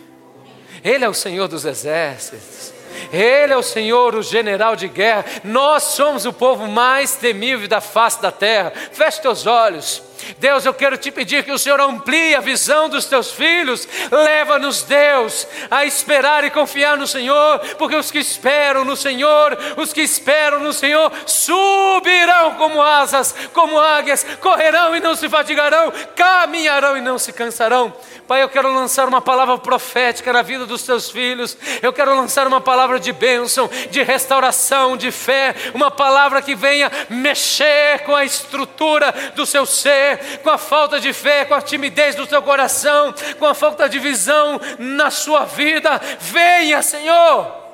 Ele 0.85 1.05
é 1.05 1.09
o 1.09 1.15
Senhor 1.15 1.49
dos 1.49 1.65
exércitos. 1.65 2.73
Ele 3.13 3.53
é 3.53 3.57
o 3.57 3.63
Senhor, 3.63 4.15
o 4.15 4.23
general 4.23 4.77
de 4.77 4.87
guerra. 4.87 5.25
Nós 5.43 5.83
somos 5.83 6.25
o 6.25 6.33
povo 6.33 6.69
mais 6.69 7.17
temível 7.17 7.67
da 7.67 7.81
face 7.81 8.23
da 8.23 8.31
terra. 8.31 8.73
Feche 8.93 9.21
teus 9.21 9.47
olhos. 9.47 10.03
Deus, 10.39 10.65
eu 10.65 10.75
quero 10.75 10.97
te 10.97 11.11
pedir 11.11 11.45
que 11.45 11.53
o 11.53 11.59
Senhor 11.59 11.81
amplie 11.81 12.35
a 12.35 12.41
visão 12.41 12.89
dos 12.89 13.07
teus 13.07 13.33
filhos. 13.33 13.89
Leva-nos, 14.11 14.83
Deus, 14.83 15.47
a 15.71 15.85
esperar 15.85 16.45
e 16.45 16.51
confiar 16.51 16.97
no 16.97 17.07
Senhor, 17.07 17.59
porque 17.79 17.97
os 17.97 18.11
que 18.11 18.19
esperam 18.19 18.85
no 18.85 18.97
Senhor, 18.97 19.57
os 19.77 19.93
que 19.93 20.01
esperam 20.01 20.61
no 20.61 20.73
Senhor, 20.73 21.13
subirão 21.27 22.55
como 22.55 22.83
asas, 22.83 23.35
como 23.53 23.79
águias, 23.79 24.25
correrão 24.41 24.95
e 24.97 25.01
não 25.01 25.15
se 25.15 25.29
fatigarão, 25.29 25.93
caminharão 26.15 26.97
e 26.97 27.01
não 27.01 27.19
se 27.19 27.33
cansarão. 27.33 27.95
Pai, 28.27 28.43
eu 28.43 28.49
quero 28.49 28.75
lançar 28.75 29.07
uma 29.07 29.21
palavra 29.21 29.57
profética 29.57 30.33
na 30.33 30.43
vida 30.43 30.67
dos 30.67 30.83
teus 30.83 31.09
filhos. 31.09 31.57
Eu 31.81 31.93
quero 31.93 32.13
lançar 32.13 32.45
uma 32.49 32.61
palavra 32.61 32.99
de 32.99 33.13
bênção, 33.13 33.71
de 33.89 34.03
restauração, 34.03 34.97
de 34.97 35.13
fé, 35.13 35.55
uma 35.73 35.93
palavra 35.93 36.43
que 36.43 36.57
venha 36.57 36.91
mexer 37.09 38.01
com 38.01 38.17
a 38.17 38.25
estrutura 38.25 39.15
do 39.37 39.47
seu 39.47 39.65
ser, 39.65 40.06
com 40.43 40.51
a 40.51 40.59
falta 40.59 41.01
de 41.01 41.13
fé, 41.13 41.45
com 41.45 41.55
a 41.55 41.63
timidez 41.63 42.15
do 42.15 42.27
seu 42.27 42.43
coração, 42.43 43.15
com 43.39 43.47
a 43.47 43.55
falta 43.55 43.89
de 43.89 43.99
visão 43.99 44.61
na 44.79 45.11
sua 45.11 45.45
vida. 45.45 46.01
Venha, 46.21 46.83
Senhor. 46.83 47.65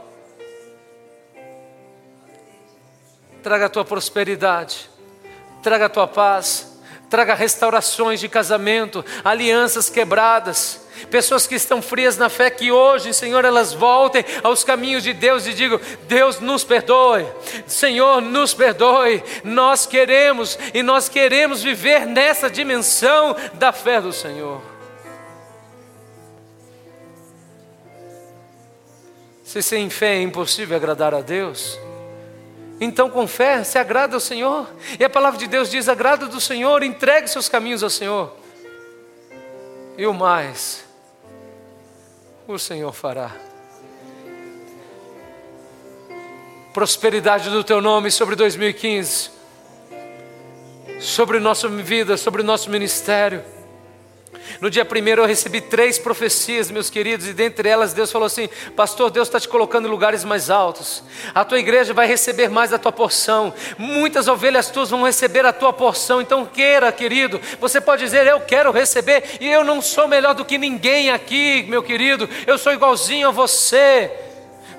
Traga 3.42 3.66
a 3.66 3.68
tua 3.68 3.84
prosperidade, 3.84 4.88
traga 5.62 5.86
a 5.86 5.88
tua 5.88 6.06
paz 6.06 6.71
traga 7.12 7.34
restaurações 7.34 8.20
de 8.20 8.26
casamento, 8.26 9.04
alianças 9.22 9.90
quebradas. 9.90 10.80
Pessoas 11.10 11.46
que 11.46 11.54
estão 11.54 11.82
frias 11.82 12.16
na 12.16 12.30
fé, 12.30 12.48
que 12.48 12.72
hoje, 12.72 13.12
Senhor, 13.12 13.44
elas 13.44 13.74
voltem 13.74 14.24
aos 14.42 14.64
caminhos 14.64 15.02
de 15.02 15.12
Deus 15.12 15.46
e 15.46 15.52
digam: 15.52 15.78
Deus 16.08 16.40
nos 16.40 16.64
perdoe, 16.64 17.26
Senhor, 17.66 18.22
nos 18.22 18.54
perdoe. 18.54 19.22
Nós 19.44 19.84
queremos 19.84 20.58
e 20.72 20.82
nós 20.82 21.10
queremos 21.10 21.62
viver 21.62 22.06
nessa 22.06 22.48
dimensão 22.48 23.36
da 23.54 23.72
fé 23.72 24.00
do 24.00 24.12
Senhor. 24.12 24.62
Se 29.44 29.62
sem 29.62 29.90
fé 29.90 30.16
é 30.16 30.22
impossível 30.22 30.78
agradar 30.78 31.14
a 31.14 31.20
Deus, 31.20 31.78
Então, 32.84 33.08
com 33.08 33.28
fé, 33.28 33.62
se 33.62 33.78
agrada 33.78 34.16
ao 34.16 34.20
Senhor. 34.20 34.68
E 34.98 35.04
a 35.04 35.08
palavra 35.08 35.38
de 35.38 35.46
Deus 35.46 35.70
diz: 35.70 35.88
agrada 35.88 36.26
do 36.26 36.40
Senhor, 36.40 36.82
entregue 36.82 37.28
seus 37.28 37.48
caminhos 37.48 37.80
ao 37.80 37.88
Senhor. 37.88 38.34
E 39.96 40.04
o 40.04 40.12
mais, 40.12 40.84
o 42.48 42.58
Senhor 42.58 42.92
fará. 42.92 43.30
Prosperidade 46.74 47.50
do 47.50 47.62
teu 47.62 47.80
nome 47.80 48.10
sobre 48.10 48.34
2015, 48.34 49.30
sobre 50.98 51.38
nossa 51.38 51.68
vida, 51.68 52.16
sobre 52.16 52.42
nosso 52.42 52.68
ministério. 52.68 53.44
No 54.60 54.70
dia 54.70 54.84
primeiro 54.84 55.22
eu 55.22 55.26
recebi 55.26 55.60
três 55.60 55.98
profecias, 55.98 56.70
meus 56.70 56.88
queridos, 56.88 57.26
e 57.26 57.32
dentre 57.32 57.68
elas 57.68 57.92
Deus 57.92 58.10
falou 58.10 58.26
assim: 58.26 58.48
Pastor, 58.74 59.10
Deus 59.10 59.28
está 59.28 59.38
te 59.38 59.48
colocando 59.48 59.86
em 59.86 59.90
lugares 59.90 60.24
mais 60.24 60.50
altos. 60.50 61.02
A 61.34 61.44
tua 61.44 61.58
igreja 61.58 61.92
vai 61.92 62.06
receber 62.06 62.48
mais 62.48 62.70
da 62.70 62.78
tua 62.78 62.92
porção. 62.92 63.52
Muitas 63.76 64.28
ovelhas 64.28 64.70
tuas 64.70 64.90
vão 64.90 65.02
receber 65.02 65.44
a 65.44 65.52
tua 65.52 65.72
porção. 65.72 66.20
Então 66.20 66.46
queira, 66.46 66.90
querido. 66.92 67.40
Você 67.60 67.80
pode 67.80 68.04
dizer: 68.04 68.26
Eu 68.26 68.40
quero 68.40 68.70
receber, 68.70 69.38
e 69.40 69.48
eu 69.48 69.64
não 69.64 69.82
sou 69.82 70.08
melhor 70.08 70.34
do 70.34 70.44
que 70.44 70.56
ninguém 70.56 71.10
aqui, 71.10 71.64
meu 71.68 71.82
querido. 71.82 72.28
Eu 72.46 72.56
sou 72.56 72.72
igualzinho 72.72 73.28
a 73.28 73.32
você. 73.32 74.10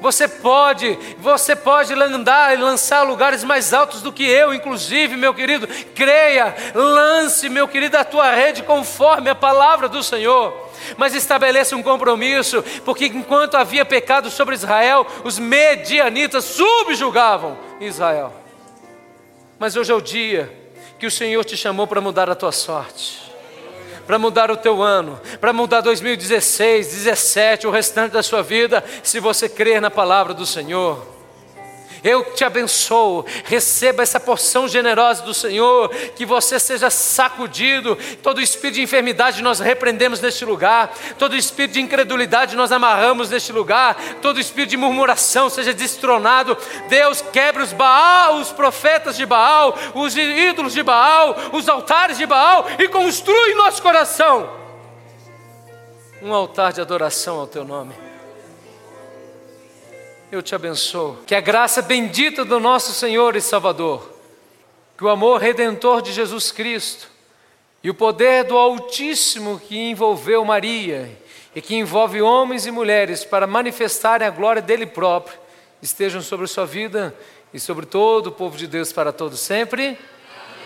Você 0.04 0.28
pode, 0.28 1.00
você 1.18 1.56
pode 1.56 1.94
andar 1.94 2.54
e 2.54 2.62
lançar 2.62 3.04
lugares 3.04 3.42
mais 3.42 3.74
altos 3.74 4.02
do 4.02 4.12
que 4.12 4.26
eu, 4.26 4.54
inclusive, 4.54 5.16
meu 5.16 5.34
querido. 5.34 5.66
Creia, 5.96 6.54
lance, 6.76 7.48
meu 7.48 7.70
querido, 7.70 7.98
a 7.98 8.04
tua 8.04 8.30
rede 8.36 8.64
conforme 8.64 9.30
a 9.30 9.36
palavra 9.36 9.88
do 9.88 10.04
Senhor. 10.04 10.70
Mas 10.98 11.16
estabeleça 11.16 11.78
um 11.78 11.82
compromisso, 11.82 12.62
porque 12.84 13.06
enquanto 13.06 13.56
havia 13.56 13.86
pecado 13.86 14.30
sobre 14.30 14.56
Israel, 14.56 15.08
os 15.24 15.40
medianitas 15.40 16.44
subjugavam 16.44 17.58
Israel. 17.80 18.34
Mas 19.58 19.78
hoje 19.78 19.94
é 19.94 19.96
o 19.96 20.02
dia 20.02 20.52
que 21.00 21.08
o 21.08 21.12
Senhor 21.12 21.46
te 21.46 21.56
chamou 21.56 21.88
para 21.88 22.02
mudar 22.02 22.30
a 22.30 22.36
tua 22.36 22.52
sorte 22.52 23.23
para 24.06 24.20
mudar 24.20 24.52
o 24.52 24.58
teu 24.58 24.82
ano, 24.82 25.20
para 25.40 25.54
mudar 25.54 25.82
2016, 25.82 26.88
17, 26.88 27.68
o 27.68 27.72
restante 27.72 28.12
da 28.12 28.24
sua 28.24 28.42
vida, 28.42 28.84
se 29.02 29.20
você 29.20 29.48
crer 29.48 29.82
na 29.82 29.92
palavra 29.92 30.34
do 30.34 30.46
Senhor. 30.46 31.23
Eu 32.04 32.26
te 32.34 32.44
abençoo. 32.44 33.26
Receba 33.46 34.04
essa 34.04 34.20
porção 34.20 34.68
generosa 34.68 35.24
do 35.24 35.34
Senhor. 35.34 35.90
Que 36.16 36.26
você 36.26 36.60
seja 36.60 36.90
sacudido. 36.90 37.98
Todo 38.22 38.42
espírito 38.42 38.76
de 38.76 38.82
enfermidade 38.82 39.42
nós 39.42 39.60
repreendemos 39.60 40.20
neste 40.20 40.44
lugar. 40.44 40.94
Todo 41.18 41.36
espírito 41.36 41.74
de 41.74 41.82
incredulidade 41.82 42.56
nós 42.56 42.72
amarramos 42.72 43.30
neste 43.30 43.52
lugar. 43.52 43.96
Todo 44.22 44.40
espírito 44.40 44.72
de 44.72 44.78
murmuração 44.78 45.50
seja 45.50 45.74
destronado. 45.74 46.58
Deus 46.90 47.22
quebra 47.32 47.64
os 47.64 47.74
Baal, 47.74 48.36
os 48.38 48.52
profetas 48.52 49.16
de 49.16 49.26
Baal, 49.26 49.78
os 49.96 50.16
ídolos 50.16 50.74
de 50.74 50.84
Baal, 50.84 51.36
os 51.54 51.70
altares 51.70 52.18
de 52.18 52.26
Baal 52.26 52.68
e 52.80 52.88
construa 52.88 53.50
em 53.50 53.56
nosso 53.56 53.82
coração 53.82 54.64
um 56.22 56.34
altar 56.34 56.72
de 56.72 56.80
adoração 56.80 57.40
ao 57.40 57.48
teu 57.48 57.66
nome 57.66 58.13
eu 60.36 60.42
te 60.42 60.56
abençoo. 60.56 61.20
Que 61.28 61.36
a 61.36 61.42
graça 61.42 61.82
bendita 61.82 62.44
do 62.44 62.60
nosso 62.60 62.92
Senhor 62.92 63.36
e 63.36 63.42
Salvador, 63.42 64.12
que 64.98 65.04
o 65.04 65.10
amor 65.10 65.40
redentor 65.40 66.02
de 66.02 66.12
Jesus 66.12 66.52
Cristo 66.52 67.08
e 67.84 67.90
o 67.90 67.94
poder 67.94 68.44
do 68.44 68.58
Altíssimo 68.58 69.60
que 69.60 69.78
envolveu 69.78 70.44
Maria 70.44 71.16
e 71.56 71.62
que 71.62 71.76
envolve 71.76 72.22
homens 72.22 72.66
e 72.66 72.72
mulheres 72.72 73.24
para 73.24 73.46
manifestarem 73.46 74.28
a 74.28 74.32
glória 74.32 74.62
dele 74.62 74.88
próprio, 74.88 75.38
estejam 75.82 76.22
sobre 76.22 76.48
sua 76.48 76.66
vida 76.66 77.16
e 77.54 77.60
sobre 77.60 77.86
todo 77.86 78.28
o 78.28 78.32
povo 78.32 78.58
de 78.58 78.66
Deus 78.66 78.92
para 78.92 79.12
todos 79.12 79.40
sempre. 79.40 79.98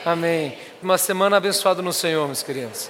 Amém. 0.05 0.57
Uma 0.81 0.97
semana 0.97 1.35
abençoada 1.35 1.81
no 1.81 1.91
Senhor, 1.91 2.25
meus 2.25 2.41
queridos. 2.41 2.89